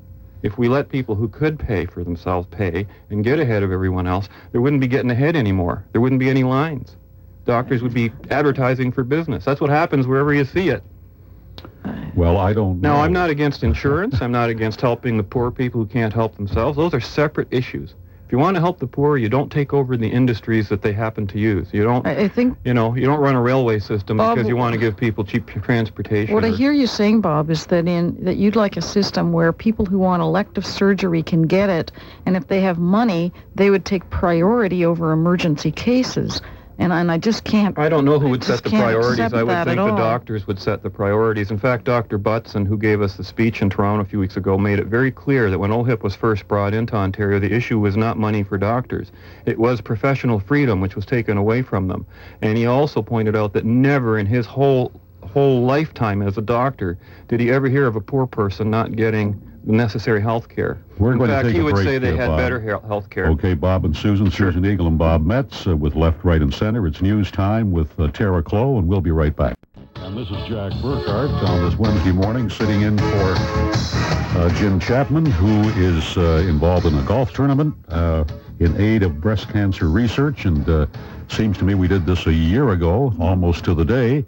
[0.42, 4.06] If we let people who could pay for themselves pay and get ahead of everyone
[4.06, 5.84] else, there wouldn't be getting ahead anymore.
[5.92, 6.96] There wouldn't be any lines.
[7.46, 9.44] Doctors would be advertising for business.
[9.44, 10.82] That's what happens wherever you see it.
[12.14, 12.94] Well, I don't know.
[12.94, 14.20] Now, I'm not against insurance.
[14.20, 16.76] I'm not against helping the poor people who can't help themselves.
[16.76, 17.94] Those are separate issues.
[18.26, 20.92] If you want to help the poor, you don't take over the industries that they
[20.92, 21.68] happen to use.
[21.72, 24.48] You don't, I, I think you know, you don't run a railway system Bob, because
[24.48, 26.34] you want to give people cheap transportation.
[26.34, 29.52] what I hear you saying, Bob, is that in that you'd like a system where
[29.52, 31.92] people who want elective surgery can get it,
[32.24, 36.42] and if they have money, they would take priority over emergency cases.
[36.78, 37.78] And and I just can't.
[37.78, 39.32] I don't know who would set the priorities.
[39.32, 41.50] I would think the doctors would set the priorities.
[41.50, 42.18] In fact, Dr.
[42.18, 45.10] Butson, who gave us the speech in Toronto a few weeks ago, made it very
[45.10, 48.58] clear that when OHIP was first brought into Ontario, the issue was not money for
[48.58, 49.10] doctors.
[49.46, 52.06] It was professional freedom, which was taken away from them.
[52.42, 56.96] And he also pointed out that never in his whole whole lifetime as a doctor
[57.28, 60.78] did he ever hear of a poor person not getting necessary health care.
[60.98, 62.38] We're in going to fact, take he a would break say they here, had Bob.
[62.38, 63.26] better health care.
[63.26, 66.86] Okay, Bob and Susan, Susan Eagle and Bob Metz uh, with Left, Right, and Center.
[66.86, 69.56] It's news time with uh, Tara Clow, and we'll be right back.
[69.96, 73.34] And this is Jack Burkhardt on this Wednesday morning, sitting in for
[74.36, 78.24] uh, Jim Chapman, who is uh, involved in a golf tournament uh,
[78.58, 80.44] in aid of breast cancer research.
[80.44, 80.86] And uh,
[81.28, 84.24] seems to me we did this a year ago, almost to the day.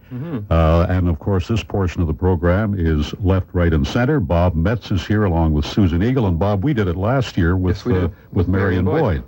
[0.50, 4.20] Uh, and of course, this portion of the program is Left, Right, and Center.
[4.20, 6.26] Bob Metz is here along with Susan Eagle.
[6.26, 8.14] And Bob, we did it last year with Yes, we uh, did.
[8.32, 9.22] with Marion Boyd.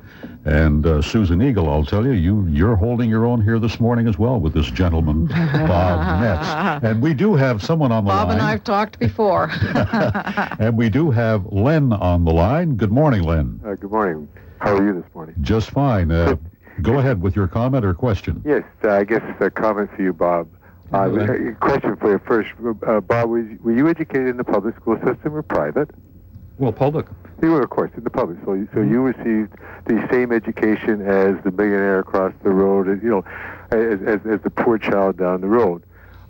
[0.44, 4.08] And uh, Susan Eagle, I'll tell you, you you're holding your own here this morning
[4.08, 6.84] as well with this gentleman, Bob Metz.
[6.84, 8.38] And we do have someone on the Bob line.
[8.38, 9.50] Bob and I've talked before.
[10.58, 12.76] and we do have Len on the line.
[12.76, 13.60] Good morning, Len.
[13.64, 14.28] Uh, good morning.
[14.60, 15.34] How are you this morning?
[15.40, 16.10] Just fine.
[16.10, 16.36] Uh,
[16.82, 18.42] go ahead with your comment or question.
[18.44, 20.48] Yes, uh, I guess a comment for you, Bob.
[20.92, 21.24] Uh, Hello.
[21.24, 22.50] a question for you first.
[22.86, 25.90] Uh, Bob, was, were you educated in the public school system or private?
[26.58, 27.06] Well, public.
[27.42, 28.38] You were, of course, in the public.
[28.44, 29.54] So, you- so you received
[29.86, 33.24] the same education as the millionaire across the road, as, you know,
[33.70, 35.84] as, as, as the poor child down the road.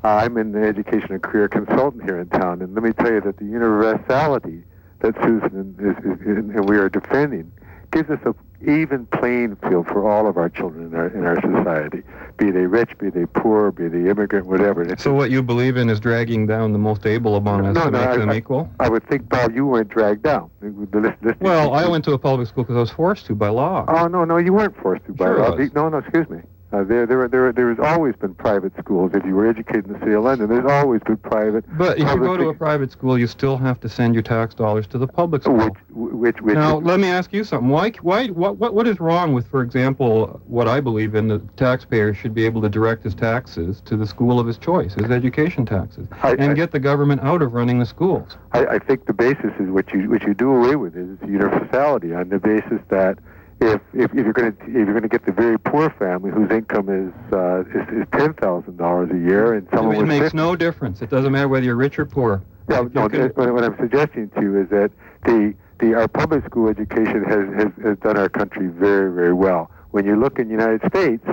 [0.04, 3.20] Uh, I'm an education and career consultant here in town, and let me tell you
[3.22, 4.62] that the universality
[5.00, 7.50] that Susan is, is, is and we are defending
[7.92, 11.40] gives us an even playing field for all of our children in our in our
[11.40, 12.02] society,
[12.36, 14.82] be they rich, be they poor, be they immigrant, whatever.
[14.82, 17.84] It's So what you believe in is dragging down the most able among us No,
[17.86, 18.70] to no, make I- them I- equal?
[18.80, 20.50] I would think, Bob, you weren't dragged down.
[20.60, 23.34] The list- list- Well, I went to a public school because I was forced to
[23.34, 23.84] by law.
[23.88, 25.12] Oh no, no, you weren't forced to.
[25.12, 25.56] By Sure law.
[25.74, 26.38] No, no, excuse me.
[26.72, 29.10] Uh, there, there, there, there has always been private schools.
[29.12, 31.64] If you were educated in the city of London, there's always been private.
[31.76, 34.54] But if you go to a private school, you still have to send your tax
[34.54, 35.56] dollars to the public school.
[35.58, 36.54] which, which, which.
[36.54, 37.68] Now, let me ask you something.
[37.68, 41.40] Why, why, what, what, what is wrong with, for example, what I believe in, the
[41.56, 45.10] taxpayer should be able to direct his taxes to the school of his choice, his
[45.10, 48.36] education taxes, I- and I- get the government out of running the schools?
[48.52, 52.14] I, I think the basis is what you what you do away with is universality
[52.14, 53.18] on the basis that
[53.60, 56.30] if if, if you're going to if you're going to get the very poor family
[56.30, 60.26] whose income is uh, is, is ten thousand dollars a year, and someone it makes
[60.26, 61.02] 50 no difference.
[61.02, 62.42] It doesn't matter whether you're rich or poor.
[62.68, 63.08] You no.
[63.34, 64.90] What, I'm suggesting to you is that
[65.24, 69.70] the the our public school education has, has has done our country very very well.
[69.90, 71.24] When you look in the United States,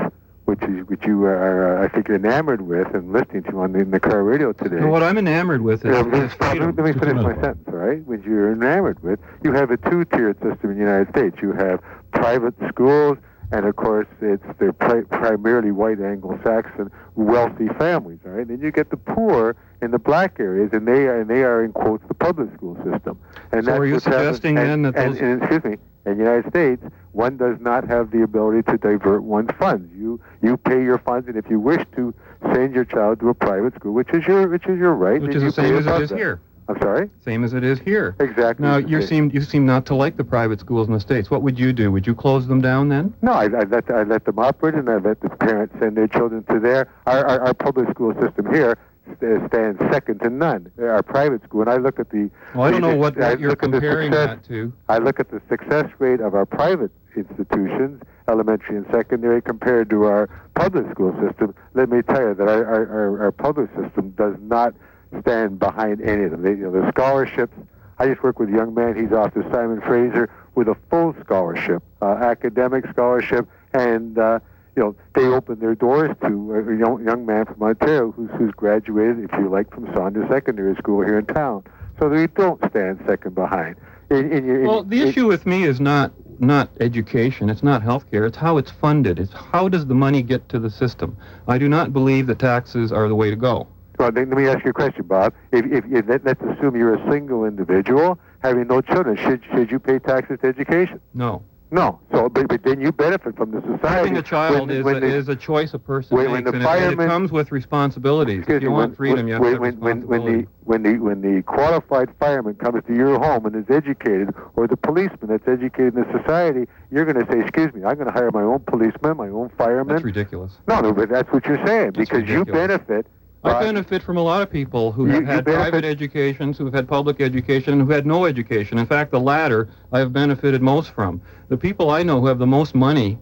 [0.47, 3.79] which is which you are uh, I think enamored with and listening to on the,
[3.79, 4.77] in the car radio today.
[4.77, 6.75] And what I'm enamored with is, Yeah, is let, me, freedom.
[6.75, 8.03] let me finish my sentence, all right?
[8.05, 9.19] Which you're enamored with.
[9.43, 11.37] You have a two-tiered system in the United States.
[11.41, 13.17] You have private schools,
[13.51, 18.47] and of course, it's they're pri- primarily white Anglo-Saxon wealthy families, all right?
[18.47, 21.63] Then you get the poor in the black areas, and they are, and they are
[21.63, 23.17] in quotes the public school system.
[23.51, 25.77] And So that's are you happened- suggesting and- then that and- those- and, excuse me,
[26.05, 29.89] in the United States, one does not have the ability to divert one's funds.
[29.95, 32.13] You you pay your funds, and if you wish to
[32.53, 35.35] send your child to a private school, which is your which is your right, which
[35.35, 36.15] is the same as it is that.
[36.17, 36.39] here.
[36.69, 37.09] I'm sorry.
[37.23, 38.15] Same as it is here.
[38.19, 38.65] Exactly.
[38.65, 41.31] Now you seem you seem not to like the private schools in the states.
[41.31, 41.91] What would you do?
[41.91, 43.13] Would you close them down then?
[43.21, 46.07] No, I, I let I let them operate, and I let the parents send their
[46.07, 48.77] children to their our our, our public school system here
[49.17, 50.71] stands second to none.
[50.79, 52.29] Our private school, and I look at the.
[52.53, 54.73] Well, I don't know what, you're look at the comparing success- that to.
[54.89, 60.03] I look at the success rate of our private institutions, elementary and secondary, compared to
[60.03, 61.55] our public school system.
[61.73, 64.75] Let me tell you that our, our, our public system does not
[65.21, 66.41] stand behind any of them.
[66.41, 67.55] They, you know, the scholarships.
[67.99, 68.95] I just work with a young man.
[68.95, 74.39] He's off to Simon Fraser with a full scholarship, uh, academic scholarship, and uh,
[74.75, 78.51] you know they open their doors to a young, young man from Ontario who's, who's
[78.51, 81.63] graduated, if you like, from Saunders Secondary School here in town.
[81.99, 83.77] So they don't stand second behind.
[84.11, 87.49] In, in in- Well, the issue with me is not not education.
[87.49, 88.27] It's not healthcare.
[88.27, 89.17] It's how it's funded.
[89.17, 91.17] It's how does the money get to the system.
[91.47, 93.67] I do not believe that taxes are the way to go.
[93.97, 95.33] Well, let me ask you a question, Bob.
[95.51, 99.71] If, if, if let, let's assume you're a single individual having no children, should should
[99.71, 100.99] you pay taxes to education?
[101.13, 101.43] No.
[101.69, 101.99] No.
[102.13, 103.87] So, but, but then you benefit from the society.
[103.87, 106.45] Having a child when, is, when a, the- is a choice a person when- makes,
[106.45, 108.39] when the and, it, it comes with responsibilities.
[108.39, 110.83] Excuse if you me, want freedom, you have when, to when, when, when the when
[110.83, 115.27] the when the qualified fireman comes to your home and is educated, or the policeman
[115.27, 118.31] that's educated in the society, you're going to say, "Excuse me, I'm going to hire
[118.31, 120.53] my own policeman, my own fireman." That's ridiculous.
[120.67, 123.07] no, no, but that's what you're saying That's because you benefit.
[123.43, 126.73] I benefit from a lot of people who You- have had private educations, who have
[126.73, 128.77] had public education, and who had no education.
[128.77, 131.21] In fact, the latter I have benefited most from.
[131.49, 133.19] The people I know who have the most money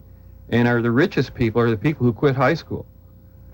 [0.48, 2.86] and are the richest people are the people who quit high school.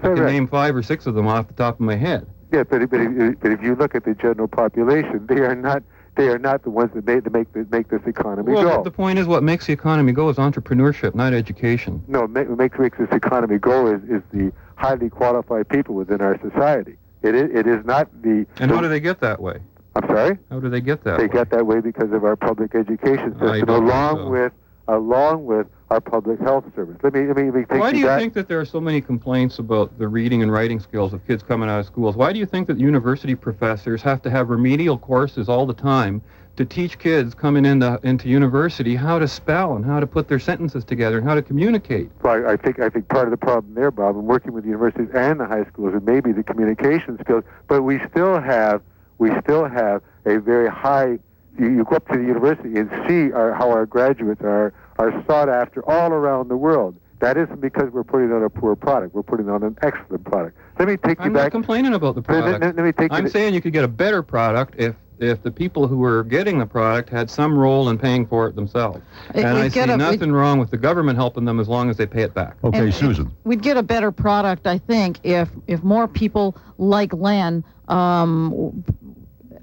[0.02, 2.26] I can name five or six of them off the top of my head.
[2.52, 5.82] Yeah, but, but, if, but if you look at the general population, they are not
[6.14, 8.82] they are not the ones that make, that make, the, make this economy Well, go.
[8.82, 12.02] the point is what makes the economy go is entrepreneurship, not education.
[12.06, 16.38] no, what makes, makes this economy go is, is the highly qualified people within our
[16.40, 16.96] society.
[17.22, 18.44] It is, it is not the.
[18.58, 19.60] And how do they get that way?
[19.94, 20.38] I'm sorry.
[20.50, 21.32] How do they get that They way?
[21.32, 24.28] get that way because of our public education system, along so.
[24.28, 24.52] with
[24.88, 26.96] along with our public health service.
[27.04, 28.18] Let me let me, let me take Why do you back.
[28.18, 31.42] think that there are so many complaints about the reading and writing skills of kids
[31.44, 32.16] coming out of schools?
[32.16, 36.20] Why do you think that university professors have to have remedial courses all the time
[36.56, 40.38] to teach kids coming into into university how to spell and how to put their
[40.38, 42.10] sentences together and how to communicate?
[42.22, 44.68] Well, I think I think part of the problem there, Bob, in working with the
[44.70, 48.82] universities and the high schools, it may be the communication skills, but we still have
[49.18, 51.18] we still have a very high.
[51.58, 55.12] You, you go up to the university and see our, how our graduates are are
[55.26, 56.96] sought after all around the world.
[57.20, 59.14] That isn't because we're putting on a poor product.
[59.14, 60.58] We're putting on an excellent product.
[60.78, 61.52] Let me take you I'm not back.
[61.52, 62.76] complaining about the let, let- product.
[62.76, 63.30] let me take I'm you.
[63.30, 66.66] saying you could get a better product if if the people who were getting the
[66.66, 69.00] product had some role in paying for it themselves.
[69.34, 71.96] It- and I see a- nothing wrong with the government helping them as long as
[71.96, 72.56] they pay it back.
[72.64, 73.30] Okay, And it- Susan.
[73.44, 78.84] We'd get a better product, I think, if if more people like Len um,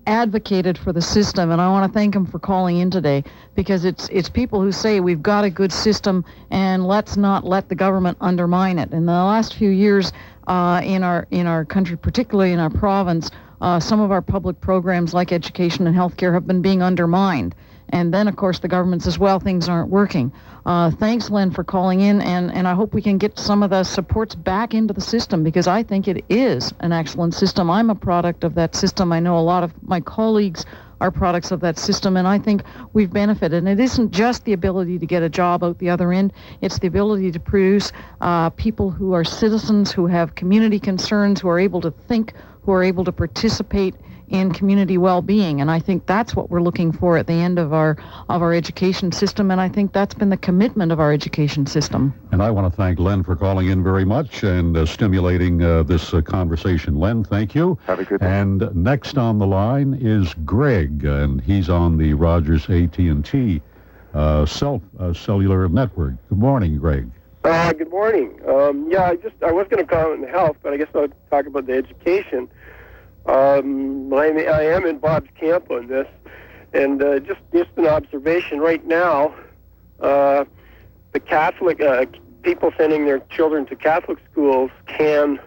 [0.07, 1.51] advocated for the system.
[1.51, 3.23] And I want to thank him for calling in today
[3.55, 7.69] because it's it's people who say we've got a good system and let's not let
[7.69, 8.91] the government undermine it.
[8.91, 10.11] In the last few years,
[10.47, 13.29] uh, in our in our country, particularly in our province,
[13.61, 17.55] uh, some of our public programs like education and healthcare have been being undermined.
[17.91, 20.31] And then, of course, the government says, well, things aren't working.
[20.65, 23.71] Uh, thanks, Len, for calling in, and, and I hope we can get some of
[23.71, 27.71] the supports back into the system because I think it is an excellent system.
[27.71, 29.11] I'm a product of that system.
[29.11, 30.65] I know a lot of my colleagues
[31.01, 33.57] are products of that system, and I think we've benefited.
[33.57, 36.79] And it isn't just the ability to get a job out the other end, it's
[36.79, 41.59] the ability to produce uh, people who are citizens, who have community concerns, who are
[41.59, 42.33] able to think,
[42.63, 43.95] who are able to participate
[44.29, 47.73] in community well-being and I think that's what we're looking for at the end of
[47.73, 47.97] our
[48.29, 52.13] of our education system and I think that's been the commitment of our education system.
[52.31, 55.83] And I want to thank Len for calling in very much and uh, stimulating uh,
[55.83, 56.95] this uh, conversation.
[56.99, 57.77] Len, thank you.
[57.85, 58.27] Have a good day.
[58.27, 63.61] And next on the line is Greg, and he's on the Rogers AT&T
[64.13, 66.13] uh, Self uh, Cellular Network.
[66.29, 67.09] Good morning, Greg.
[67.43, 68.39] Uh, good morning.
[68.47, 71.07] Um, yeah, I just I was going to comment on health, but I guess I'll
[71.29, 72.49] talk about the education.
[73.25, 76.07] Um, I, I am in Bob's camp on this,
[76.73, 78.59] and uh, just just an observation.
[78.59, 79.35] Right now,
[79.99, 80.45] uh,
[81.11, 82.05] the Catholic uh,
[82.41, 85.39] people sending their children to Catholic schools can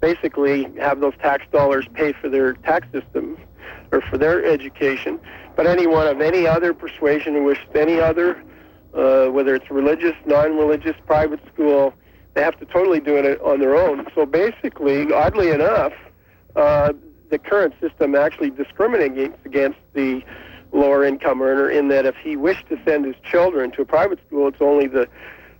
[0.00, 3.38] basically have those tax dollars pay for their tax system
[3.92, 5.18] or for their education.
[5.54, 8.42] But anyone of any other persuasion who wishes any other,
[8.94, 11.94] uh, whether it's religious, non-religious, private school,
[12.34, 14.06] they have to totally do it on their own.
[14.14, 15.92] So basically, oddly enough,
[16.56, 16.92] uh,
[17.30, 20.22] the current system actually discriminates against the
[20.72, 24.18] lower income earner in that if he wished to send his children to a private
[24.26, 25.08] school, it's only the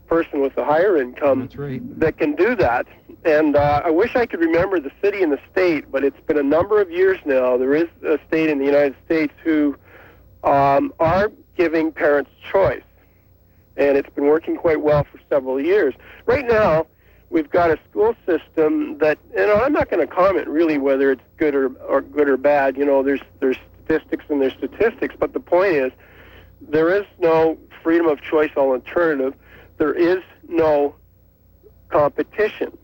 [0.07, 2.01] person with the higher income right.
[2.01, 2.87] that can do that.
[3.25, 6.39] And uh, I wish I could remember the city and the state, but it's been
[6.39, 7.57] a number of years now.
[7.57, 9.77] There is a state in the United States who
[10.45, 12.85] um, are giving parents choice,
[13.77, 15.95] and it's been working quite well for several years.
[16.25, 16.87] Right now,
[17.31, 21.23] we've got a school system that, know, I'm not going to comment really whether it's
[21.37, 22.77] good or, or good or bad.
[22.77, 25.93] You know, there's there's statistics and there's statistics, but the point is,
[26.61, 29.35] there is no freedom of choice alternative.
[29.79, 30.95] There is no
[31.89, 32.77] competition.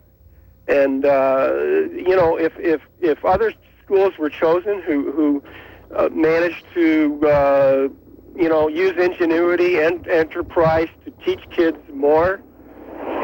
[0.68, 1.52] And uh,
[1.92, 3.52] you know, if if if other
[3.84, 5.42] schools were chosen who who
[5.94, 7.88] uh, managed to uh,
[8.36, 12.40] you know use ingenuity and enterprise to teach kids more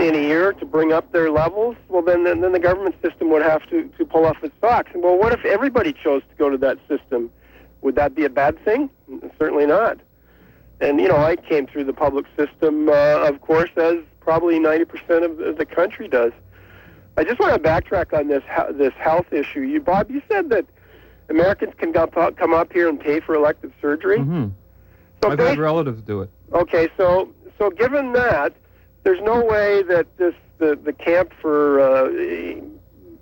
[0.01, 3.31] in a year to bring up their levels, well then then, then the government system
[3.31, 4.91] would have to to pull off its socks.
[4.95, 7.31] And well, what if everybody chose to go to that system?
[7.83, 8.91] Would that be a bad thing?
[9.39, 9.99] Certainly not.
[10.81, 12.93] And you know, I came through the public system, uh,
[13.29, 16.33] of course, as probably 90% of the- the country does.
[17.17, 18.43] I just want to backtrack on this
[18.73, 19.61] this health issue.
[19.61, 20.67] You, Bob, you said that
[21.29, 24.19] Americans can come up, here and pay for elective surgery.
[24.19, 24.47] hmm
[25.23, 26.31] So I've had relatives do it.
[26.53, 28.53] Okay, so so given that,
[29.05, 32.61] there's no way that this the the camp for uh,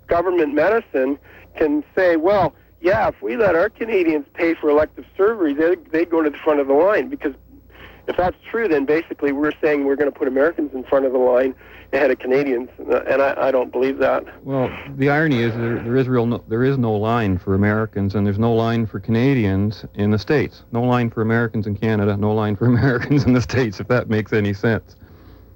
[0.07, 1.19] government medicine
[1.55, 6.05] can say, well, yeah, if we let our Canadians pay for elective surgery, they they
[6.05, 7.33] go to the front of the line because
[8.07, 11.11] if that's true, then basically we're saying we're going to put Americans in front of
[11.11, 11.53] the line
[11.93, 14.25] ahead of Canadians, and I, I don't believe that.
[14.45, 18.15] Well, the irony is there, there is real no, there is no line for Americans,
[18.15, 20.63] and there's no line for Canadians in the states.
[20.71, 22.17] No line for Americans in Canada.
[22.17, 23.79] No line for Americans in the states.
[23.79, 24.95] If that makes any sense.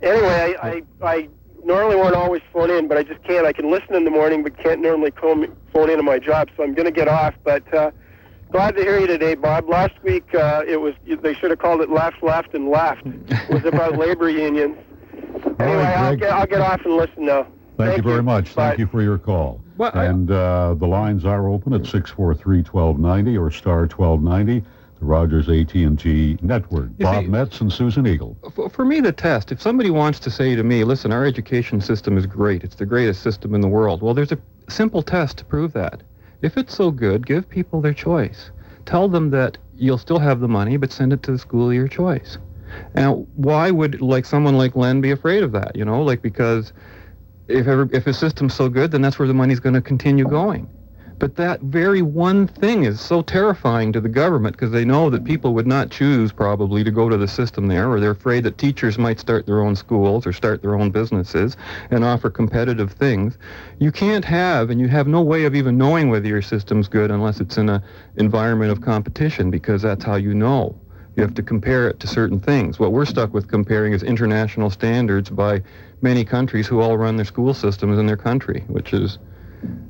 [0.01, 0.83] Anyway, I, I,
[1.13, 1.29] I
[1.63, 3.45] normally won't always phone in, but I just can't.
[3.45, 6.63] I can listen in the morning, but can't normally com- phone into my job, so
[6.63, 7.35] I'm going to get off.
[7.43, 7.91] But uh,
[8.51, 9.69] glad to hear you today, Bob.
[9.69, 13.05] Last week uh, it was they should have called it left, left, and left.
[13.05, 14.77] It was about labor unions.
[15.59, 17.47] Anyway, I'll get I'll get off and listen now.
[17.77, 18.53] Thank, you very much.
[18.53, 18.69] Bye.
[18.69, 19.61] Thank you for your call.
[19.77, 24.63] Well, and uh, the lines are open at 643-1290 or star 1290,
[25.01, 26.89] the Rogers AT&T network.
[26.99, 28.37] You Bob see- Metz and Susan Eagle.
[28.53, 31.81] For, for me, the test, if somebody wants to say to me, listen, our education
[31.81, 34.37] system is great, it's the greatest system in the world, well, there's a
[34.69, 36.03] simple test to prove that.
[36.41, 38.51] If it's so good, give people their choice.
[38.85, 41.75] Tell them that you'll still have the money, but send it to the school of
[41.75, 42.37] your choice.
[42.95, 45.75] Now, why would like someone like Len be afraid of that?
[45.75, 46.73] You know, like because
[47.47, 50.25] if ever, if a system's so good, then that's where the money's going to continue
[50.25, 50.69] going.
[51.21, 55.23] But that very one thing is so terrifying to the government because they know that
[55.23, 58.57] people would not choose probably to go to the system there, or they're afraid that
[58.57, 61.57] teachers might start their own schools or start their own businesses
[61.91, 63.37] and offer competitive things.
[63.77, 67.11] You can't have, and you have no way of even knowing whether your system's good
[67.11, 67.83] unless it's in an
[68.15, 70.75] environment of competition because that's how you know.
[71.15, 72.79] You have to compare it to certain things.
[72.79, 75.61] What we're stuck with comparing is international standards by
[76.01, 79.19] many countries who all run their school systems in their country, which is,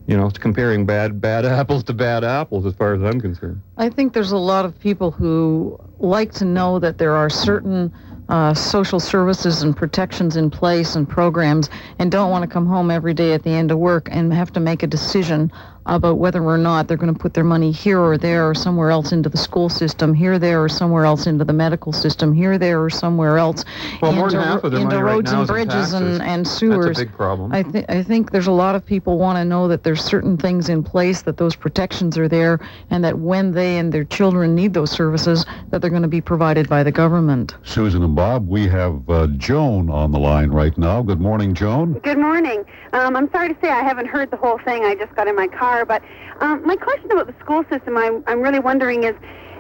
[0.08, 3.62] you know, comparing bad bad apples to bad apples as far as I'm concerned.
[3.78, 7.94] I think there's a lot of people who like to know that there are certain
[8.30, 11.70] uh, social services and protections in place and programs
[12.00, 14.52] and don't want to come home every day at the end of work and have
[14.54, 15.52] to make a decision
[15.96, 18.92] about whether or not they're going to put their money here or there or somewhere
[18.92, 22.58] else into the school system, here, there, or somewhere else into the medical system, here,
[22.58, 23.66] there, or somewhere else
[24.02, 25.54] Well, more than into, half of their into money right roads now and is in
[25.56, 25.94] bridges taxes.
[25.94, 26.86] and, and sewers.
[26.86, 27.52] That's a big problem.
[27.54, 30.38] I, th- I think there's a lot of people want to know that there's certain
[30.38, 34.56] things in place, that those protections are there, and that when they and their children
[34.56, 37.56] need those services, that they're going to be provided by the government.
[37.64, 41.02] Susan and Bob, we have uh, Joan on the line right now.
[41.02, 41.94] Good morning, Joan.
[42.00, 42.64] Good morning.
[42.94, 44.86] Um, I'm sorry to say I haven't heard the whole thing.
[44.86, 45.81] I just got in my car.
[45.86, 46.04] But
[46.40, 49.16] um, my question about the school system, I'm, I'm really wondering is,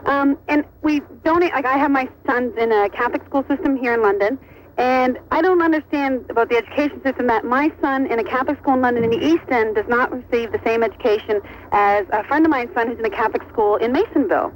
[0.06, 3.94] um, and we donate, like I have my sons in a Catholic school system here
[3.94, 4.40] in London,
[4.78, 8.74] and I don't understand about the education system that my son in a Catholic school
[8.74, 11.42] in London in the East End does not receive the same education
[11.72, 14.52] as a friend of mine's son who's in a Catholic school in Masonville.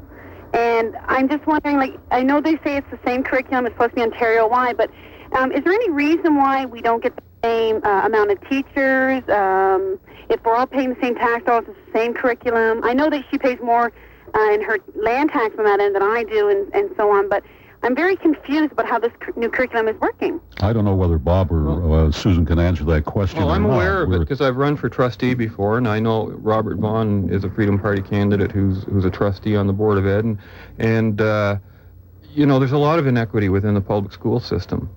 [0.54, 3.92] And I'm just wondering, like, I know they say it's the same curriculum, it's supposed
[3.92, 4.90] to be Ontario-wide, but
[5.34, 9.24] um, is there any reason why we don't get the same uh, amount of teachers?
[9.30, 12.84] Um, if we're all paying the same tax dollars, it's the same curriculum.
[12.84, 13.92] I know that she pays more
[14.34, 17.30] uh, in her land tax on that end than I do, and, and so on,
[17.30, 17.44] but
[17.84, 20.42] I'm very confused about how this cur- new curriculum is working.
[20.62, 23.40] I don't know whether Bob or uh, Susan can answer that question.
[23.40, 23.76] Well, or I'm not.
[23.76, 27.30] aware of it We're- because I've run for trustee before, and I know Robert Vaughn
[27.32, 30.40] is a Freedom Party candidate who's who's a trustee on the board of ed, and
[30.80, 31.58] and uh,
[32.34, 34.90] you know there's a lot of inequity within the public school system.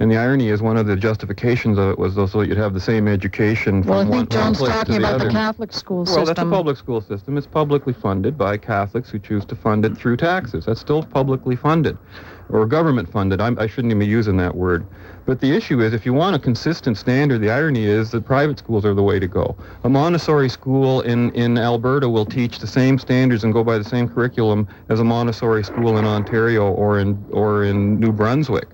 [0.00, 2.74] And the irony is, one of the justifications of it was so that you'd have
[2.74, 5.14] the same education from Well, I one, think John's one place talking to the about
[5.20, 5.24] other.
[5.26, 6.24] the Catholic school Well, system.
[6.26, 7.38] that's a public school system.
[7.38, 10.64] It's publicly funded by Catholics who choose to fund it through taxes.
[10.66, 11.96] That's still publicly funded,
[12.48, 13.40] or government funded.
[13.40, 14.84] I'm, I shouldn't even be using that word.
[15.26, 18.58] But the issue is, if you want a consistent standard, the irony is that private
[18.58, 19.56] schools are the way to go.
[19.84, 23.84] A Montessori school in, in Alberta will teach the same standards and go by the
[23.84, 28.68] same curriculum as a Montessori school in Ontario or in or in New Brunswick.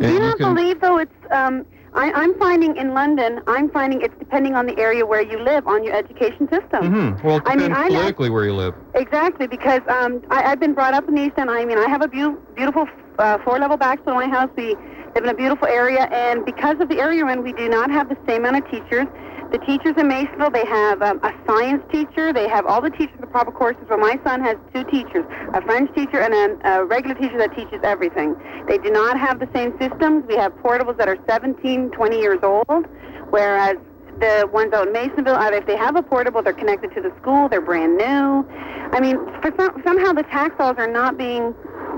[0.00, 4.14] Do you not believe, though, it's, um, I, I'm finding in London, I'm finding it's
[4.18, 6.86] depending on the area where you live, on your education system.
[7.16, 8.74] hmm Well, it I mean, depends I know- politically where you live.
[8.94, 11.50] Exactly, because um, I, I've been brought up in the East End.
[11.50, 12.86] I mean, I have a beau- beautiful
[13.18, 14.50] uh, four-level backstone in my house.
[14.56, 14.76] We
[15.14, 17.90] live in a beautiful area, and because of the area we're in, we do not
[17.90, 19.06] have the same amount of teachers.
[19.50, 22.32] The teachers in Masonville, they have um, a science teacher.
[22.32, 23.82] They have all the teachers the proper courses.
[23.88, 27.56] But my son has two teachers, a French teacher and a, a regular teacher that
[27.56, 28.36] teaches everything.
[28.68, 30.24] They do not have the same systems.
[30.28, 32.86] We have portables that are 17, 20 years old,
[33.30, 33.76] whereas
[34.20, 37.12] the ones out in Masonville, either if they have a portable, they're connected to the
[37.20, 38.46] school, they're brand new.
[38.92, 41.54] I mean, for some, somehow the tax dollars are not being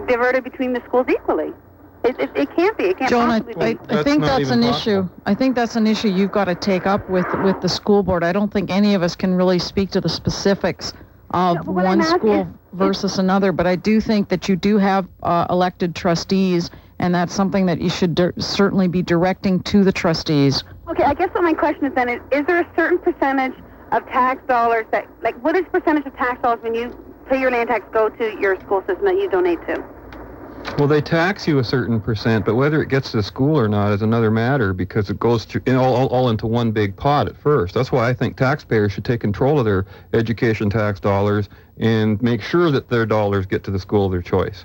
[0.07, 1.53] diverted between the schools equally.
[2.05, 2.85] It, it, it can't be.
[2.85, 3.81] It can't Joan, I, possibly I, be.
[3.81, 5.03] I That's think not that's an possible.
[5.03, 5.09] issue.
[5.27, 8.25] I think that's an issue you've got to take up with with the school board.
[8.25, 10.93] I don't think any of us can really speak to the specifics
[11.33, 14.49] of No, but what I'm one school is- versus another, but I do think that
[14.49, 19.03] you do have uh, elected trustees, and that's something that you should dir- certainly be
[19.03, 20.65] directing to the trustees.
[20.91, 23.53] Okay, I guess what my question is then is, is there a certain percentage
[23.93, 26.97] of tax dollars that, like, what is percentage of tax dollars when you
[27.29, 29.85] pay your land tax go to your school system that you donate to?
[30.79, 33.69] Well, they tax you a certain percent, but whether it gets to the school or
[33.69, 36.97] not is another matter because it goes to, in all, all, all into one big
[36.97, 37.75] pot at first.
[37.75, 41.49] That's why I think taxpayers should take control of their education tax dollars
[41.79, 44.65] and make sure that their dollars get to the school of their choice.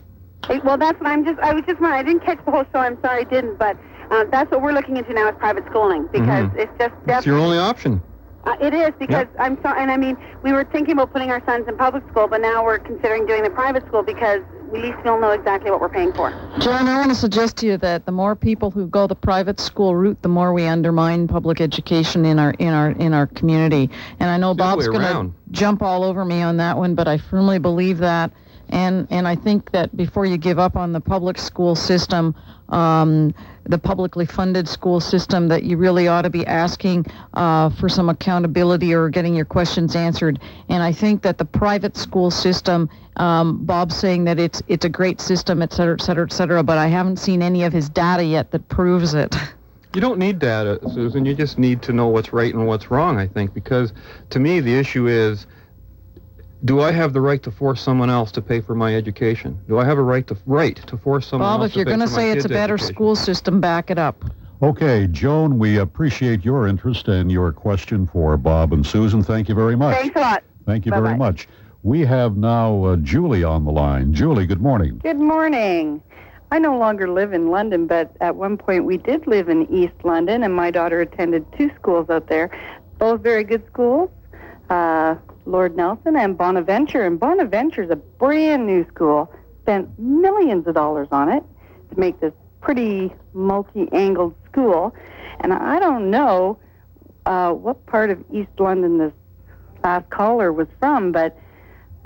[0.63, 2.97] Well, that's what I'm just, I was just, I didn't catch the whole show, I'm
[3.01, 3.77] sorry I didn't, but
[4.09, 6.57] uh, that's what we're looking into now is private schooling because Mhm.
[6.57, 8.01] it's just That's your only option.
[8.45, 11.43] Uh, it is because I'm sorry, and I mean, we were thinking about putting our
[11.45, 14.97] sons in public school, but now we're considering doing the private school because at least
[15.03, 16.29] don't know exactly what we're paying for.
[16.59, 19.59] John, I want to suggest to you that the more people who go the private
[19.59, 23.89] school route, the more we undermine public education in our in our in our community.
[24.19, 27.07] And I know It's Bob's going to jump all over me on that one, but
[27.07, 28.31] I firmly believe that.
[28.69, 32.35] And and I think that before you give up on the public school system,
[32.69, 37.87] um, the publicly funded school system, that you really ought to be asking uh, for
[37.87, 40.39] some accountability or getting your questions answered.
[40.69, 44.89] And I think that the private school system, um, Bob's saying that it's it's a
[44.89, 47.89] great system, et cetera, et cetera, et cetera, but I haven't seen any of his
[47.89, 49.35] data yet that proves it.
[49.93, 51.25] You don't need data, Susan.
[51.25, 53.93] You just need to know what's right and what's wrong, I think, because
[54.29, 55.47] to me the issue is
[56.65, 59.59] do I have the right to force someone else to pay for my education?
[59.67, 61.89] Do I have a right to right to force someone Bob, else to pay for
[61.89, 62.09] my education?
[62.09, 62.95] Bob, if you're going to say it's a better education?
[62.95, 64.23] school system, back it up.
[64.61, 69.21] Okay, Joan, we appreciate your interest and your question for Bob and Susan.
[69.21, 69.95] Thank you very much.
[69.95, 70.43] Thanks a lot.
[70.65, 71.17] Thank you very Bye-bye.
[71.17, 71.47] much.
[71.83, 74.13] We have now uh, Julie on the line.
[74.13, 74.99] Julie, good morning.
[75.03, 76.01] Good morning.
[76.51, 79.93] I no longer live in London, but at one point we did live in East
[80.03, 82.49] London, and my daughter attended two schools out there,
[82.97, 84.09] both very good schools,
[84.69, 85.15] uh,
[85.45, 87.05] Lord Nelson and Bonaventure.
[87.05, 91.43] And Bonaventure's a brand new school, spent millions of dollars on it
[91.91, 94.93] to make this pretty multi-angled school.
[95.39, 96.57] And I don't know
[97.25, 99.13] uh, what part of East London this
[99.83, 101.37] last caller was from, but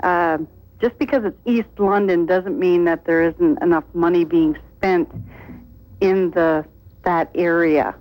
[0.02, 0.38] uh,
[0.80, 5.10] just because it's East London doesn't mean that there isn't enough money being spent
[6.00, 6.64] in the
[7.04, 7.94] that area.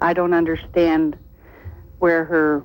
[0.00, 1.18] I don't understand
[1.98, 2.64] where her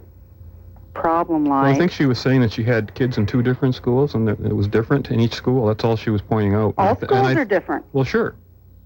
[0.96, 1.66] problem Well.
[1.66, 4.40] I think she was saying that she had kids in two different schools and that
[4.40, 5.68] it was different in each school.
[5.68, 6.74] That's all she was pointing out.
[6.78, 7.86] All And schools are different.
[7.94, 8.36] Well, sure.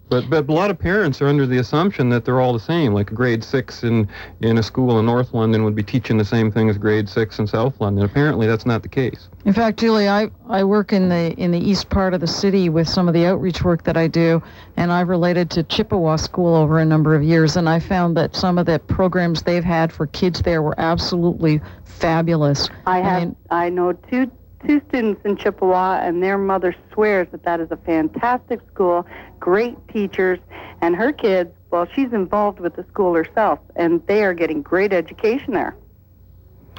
[0.09, 2.93] But, but a lot of parents are under the assumption that they're all the same.
[2.93, 4.09] Like a grade six in,
[4.41, 7.37] in a school in North London would be teaching the same thing as grade six
[7.37, 8.03] in South London.
[8.03, 9.29] Apparently, that's not the case.
[9.45, 12.69] In fact, Julie, I, I work in the in the east part of the city
[12.69, 14.41] with some of the outreach work that I do,
[14.77, 18.35] and I've related to Chippewa School over a number of years, and I found that
[18.35, 22.69] some of the programs they've had for kids there were absolutely fabulous.
[22.85, 24.31] I have mean- I know two
[24.65, 29.05] two students in Chippewa, and their mother swears that that is a fantastic school,
[29.39, 30.39] great teachers,
[30.81, 31.49] and her kids.
[31.71, 35.75] Well, she's involved with the school herself, and they are getting great education there.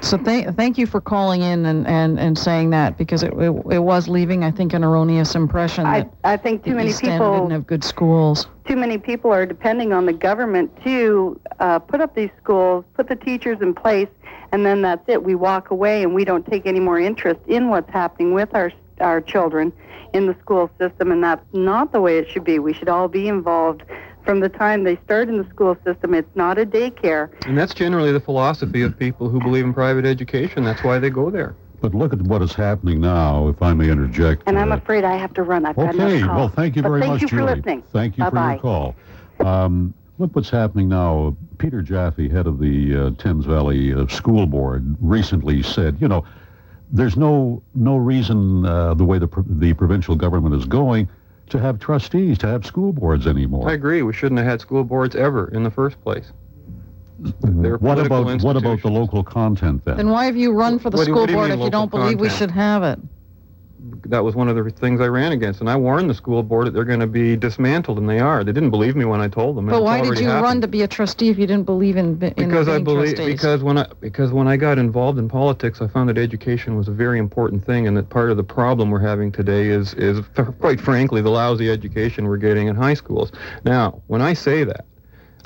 [0.03, 3.51] So thank thank you for calling in and, and, and saying that because it, it
[3.71, 7.35] it was leaving I think an erroneous impression I, that I think too many people
[7.35, 8.49] didn't have good schools.
[8.67, 13.09] too many people are depending on the government to uh, put up these schools, put
[13.09, 14.09] the teachers in place,
[14.53, 15.23] and then that's it.
[15.23, 18.73] We walk away and we don't take any more interest in what's happening with our
[19.01, 19.73] our children
[20.13, 22.59] in the school system, and that's not the way it should be.
[22.59, 23.83] We should all be involved
[24.25, 26.14] from the time they start in the school system.
[26.14, 27.31] It's not a daycare.
[27.47, 30.64] And that's generally the philosophy of people who believe in private education.
[30.64, 31.55] That's why they go there.
[31.81, 34.43] But look at what is happening now, if I may interject.
[34.47, 35.64] And I'm uh, afraid I have to run.
[35.64, 36.37] I've got Okay, another call.
[36.37, 37.55] well, thank you But very thank much, you for Julie.
[37.55, 37.83] listening.
[37.93, 38.47] Thank you Bye-bye.
[38.47, 38.95] for your call.
[39.47, 41.35] Um, look what's happening now.
[41.57, 46.25] Peter Jaffe, head of the uh, Thames Valley uh, School Board, recently said, you know,
[46.93, 51.09] there's no no reason uh, the way the pro- the provincial government is going
[51.51, 53.69] to have trustees, to have school boards anymore.
[53.69, 54.03] I agree.
[54.03, 56.33] We shouldn't have had school boards ever in the first place.
[57.23, 57.63] Mm-hmm.
[57.63, 59.99] They're what about what about the local content then?
[59.99, 61.65] Then why have you run for the What school what do you board mean if
[61.65, 62.99] you don't local believe we should have it?
[64.07, 66.66] That was one of the things I ran against, and I warned the school board
[66.66, 68.45] that they're going to be dismantled, and they are.
[68.45, 69.66] They didn't believe me when I told them.
[69.66, 72.35] But why did you run to be a trustee if you didn't believe in, in
[72.35, 73.35] because I believe trustees?
[73.35, 76.89] because when I because when I got involved in politics, I found that education was
[76.89, 80.20] a very important thing, and that part of the problem we're having today is is
[80.61, 83.33] quite frankly the lousy education we're getting in high schools.
[83.64, 84.85] Now, when I say that,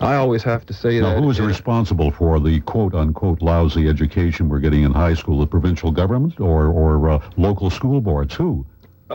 [0.00, 1.22] I always have to say Now, that.
[1.22, 5.38] who is responsible for the quote-unquote lousy education we're getting in high school?
[5.40, 8.34] The provincial government or or uh, local school boards?
[8.34, 8.66] Who?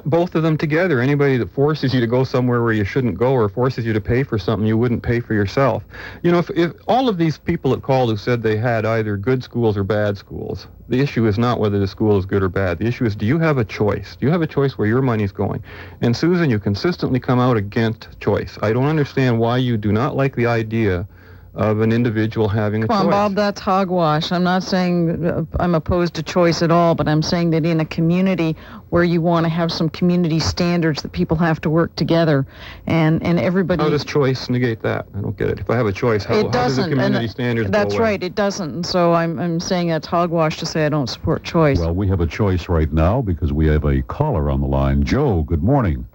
[0.06, 1.00] Both of them together.
[1.00, 4.02] Anybody that forces you to go somewhere where you shouldn't go or forces you to
[4.02, 5.84] pay for something you wouldn't pay for yourself.
[6.22, 9.18] You know, if, if all of these people that called who said they had either
[9.18, 12.50] good schools or bad schools, the issue is not whether the school is good or
[12.50, 12.78] bad.
[12.80, 14.16] The issue is do you have a choice?
[14.16, 15.64] Do you have a choice where your money's going?
[16.02, 18.58] And Susan, you consistently come out against choice.
[18.62, 21.08] I don't understand why you do not like the idea
[21.56, 23.12] of an individual having a Come on, choice.
[23.12, 24.32] Bob, that's hogwash.
[24.32, 27.80] I'm not saying uh, I'm opposed to choice at all, but I'm saying that in
[27.80, 28.56] a community
[28.90, 32.46] where you want to have some community standards that people have to work together,
[32.86, 33.82] and and everybody.
[33.82, 35.08] How does choice negate that?
[35.16, 35.60] I don't get it.
[35.60, 36.90] If I have a choice, how, it how does doesn't.
[36.92, 38.22] the community and standards That's go right.
[38.22, 38.74] It doesn't.
[38.74, 41.80] And so I'm I'm saying that's hogwash to say I don't support choice.
[41.80, 45.04] Well, we have a choice right now because we have a caller on the line.
[45.04, 46.06] Joe, good morning.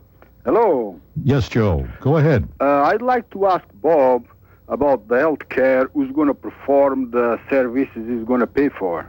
[0.44, 1.00] Hello.
[1.22, 1.88] Yes, Joe.
[2.00, 2.46] Go ahead.
[2.60, 4.26] Uh, I'd like to ask Bob
[4.68, 9.08] about the health care, who's going to perform the services he's going to pay for.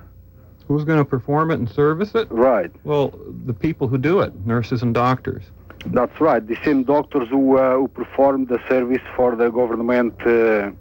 [0.68, 2.28] Who's going to perform it and service it?
[2.32, 2.72] Right.
[2.84, 3.14] Well,
[3.46, 5.44] the people who do it, nurses and doctors.
[5.86, 6.46] That's right.
[6.46, 10.72] The same doctors who uh, who perform the service for the government, uh,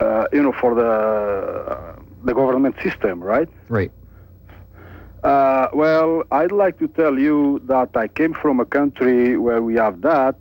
[0.00, 3.48] uh, you know, for the the government system, right?
[3.68, 3.92] Right.
[5.22, 9.74] Uh, well, I'd like to tell you that I came from a country where we
[9.74, 10.36] have that,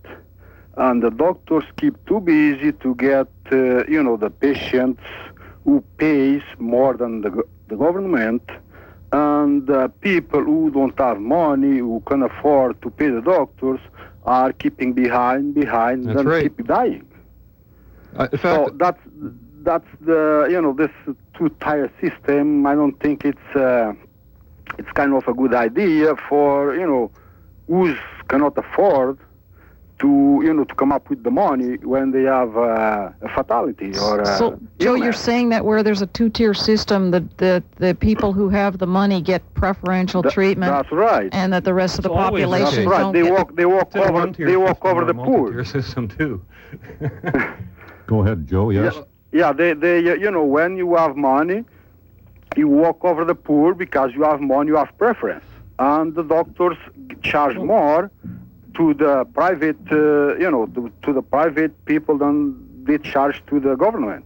[0.77, 5.01] and the doctors keep too busy to get, uh, you know, the patients
[5.63, 8.43] who pays more than the, the government,
[9.11, 13.79] and uh, people who don't have money, who can afford to pay the doctors,
[14.25, 16.43] are keeping behind, behind, That's and right.
[16.43, 17.07] keep dying.
[18.15, 18.99] Uh, fact, So that's
[19.63, 20.91] that's the you know this
[21.37, 22.65] two-tier system.
[22.65, 23.93] I don't think it's uh,
[24.77, 27.11] it's kind of a good idea for you know
[27.67, 27.97] who's
[28.29, 29.17] cannot afford
[29.99, 33.97] to you know to come up with the money when they have uh, a fatality
[33.97, 37.95] or a so, Joe, you're saying that where there's a two-tier system, that the the
[37.95, 41.29] people who have the money get preferential Tha- treatment, That's right.
[41.33, 42.91] and that the rest of the It's always the That's population case.
[42.91, 42.99] right.
[42.99, 45.37] don't They walk they walk it's in a over they walk over the poor.
[45.51, 46.41] multi-tier system too.
[48.07, 48.69] Go ahead, Joe.
[48.71, 48.95] Yes.
[48.95, 51.63] Yeah, yeah, they, they, you know, when you have money,
[52.55, 55.43] you walk over the poor because you have money, you have preference.
[55.79, 56.77] And the doctors
[57.21, 58.11] charge more
[58.75, 63.59] to the private, uh, you know, to, to the private people than they charge to
[63.59, 64.25] the government.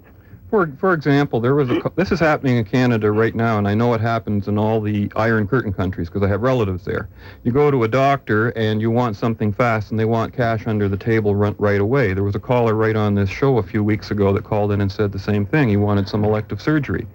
[0.49, 3.75] For for example, there was a this is happening in Canada right now, and I
[3.75, 7.07] know it happens in all the Iron Curtain countries because I have relatives there.
[7.43, 10.89] You go to a doctor and you want something fast, and they want cash under
[10.89, 12.13] the table right away.
[12.13, 14.81] There was a caller right on this show a few weeks ago that called in
[14.81, 15.69] and said the same thing.
[15.69, 17.05] He wanted some elective surgery.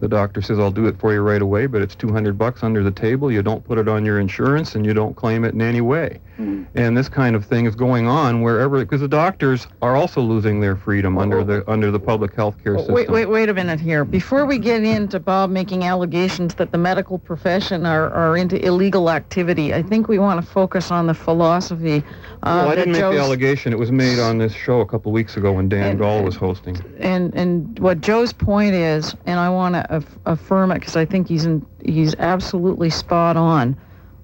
[0.00, 2.82] The doctor says, "I'll do it for you right away, but it's 200 bucks under
[2.82, 3.30] the table.
[3.30, 6.20] You don't put it on your insurance, and you don't claim it in any way."
[6.38, 10.60] And this kind of thing is going on wherever because the doctors are also losing
[10.60, 12.94] their freedom under the under the public health care system.
[12.94, 14.04] Wait, wait, wait a minute here.
[14.04, 19.10] Before we get into Bob making allegations that the medical profession are, are into illegal
[19.10, 22.04] activity, I think we want to focus on the philosophy.
[22.44, 23.72] Uh, well, I didn't make Joe's- the allegation.
[23.72, 26.36] It was made on this show a couple weeks ago when Dan And- Gall was
[26.36, 26.76] hosting.
[27.00, 31.04] and and what Joe's point is, and I want to aff- affirm it because I
[31.04, 33.76] think he's in, he's absolutely spot on.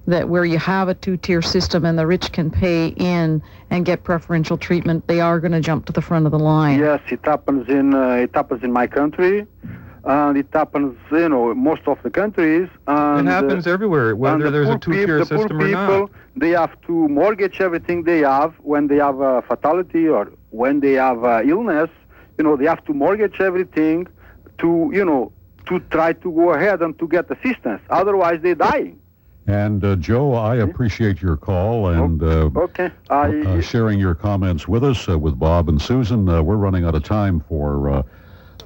[0.07, 4.03] That where you have a two-tier system and the rich can pay in and get
[4.03, 6.79] preferential treatment, they are going to jump to the front of the line.
[6.79, 9.45] Yes, it happens in uh, it happens in my country,
[10.03, 12.69] and it happens, you know, most of the countries.
[12.87, 15.69] And, it happens uh, everywhere, whether the there's a two-tier peop- the system poor or
[15.69, 16.11] people, not.
[16.35, 20.93] They have to mortgage everything they have when they have a fatality or when they
[20.93, 21.89] have uh, illness.
[22.37, 24.07] You know, they have to mortgage everything
[24.59, 25.31] to, you know,
[25.67, 27.81] to try to go ahead and to get assistance.
[27.89, 28.93] Otherwise, they die.
[29.47, 32.89] And uh, Joe, I appreciate your call and uh, Okay.
[33.09, 36.27] I, uh, sharing your comments with us, uh, with Bob and Susan.
[36.27, 38.03] Uh, we're running out of time for uh,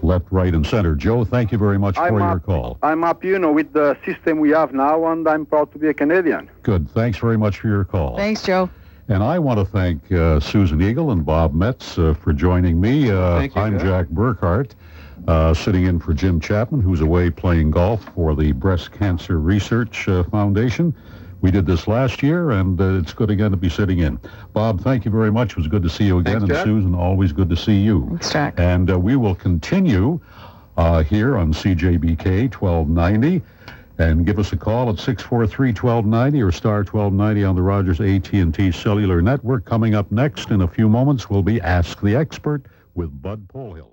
[0.02, 0.96] left, right, and center.
[0.96, 2.78] Joe, thank you very much I'm for your call.
[2.82, 5.90] I'm happy, you know, with the system we have now, and I'm proud to be
[5.90, 6.50] a Canadian.
[6.64, 6.90] Good.
[6.92, 8.16] Thanks very much for your call.
[8.16, 8.70] Thanks, Joe.
[9.10, 13.10] And I want to thank uh, Susan Eagle and Bob Metz uh, for joining me.
[13.10, 13.84] Uh, Thank you, I'm Jack.
[13.84, 14.72] Jack Burkhart,
[15.30, 20.08] uh, sitting in for Jim Chapman, who's away playing golf for the Breast Cancer Research
[20.08, 20.96] uh, Foundation.
[21.42, 24.20] We did this last year, and uh, it's good again to be sitting in.
[24.54, 25.52] Bob, thank you very much.
[25.52, 26.40] It was good to see you again.
[26.40, 26.66] Thanks, and Jack.
[26.66, 28.08] Susan, always good to see you.
[28.10, 28.56] Thanks, Jack.
[28.58, 30.20] And uh, we will continue
[30.78, 33.44] uh, here on CJBK 1290.
[34.00, 39.22] And give us a call at 643-1290 or star 1290 on the Rogers AT&T Cellular
[39.22, 39.64] Network.
[39.64, 42.66] Coming up next in a few moments will be Ask the Expert
[42.96, 43.88] with Bud Polhill.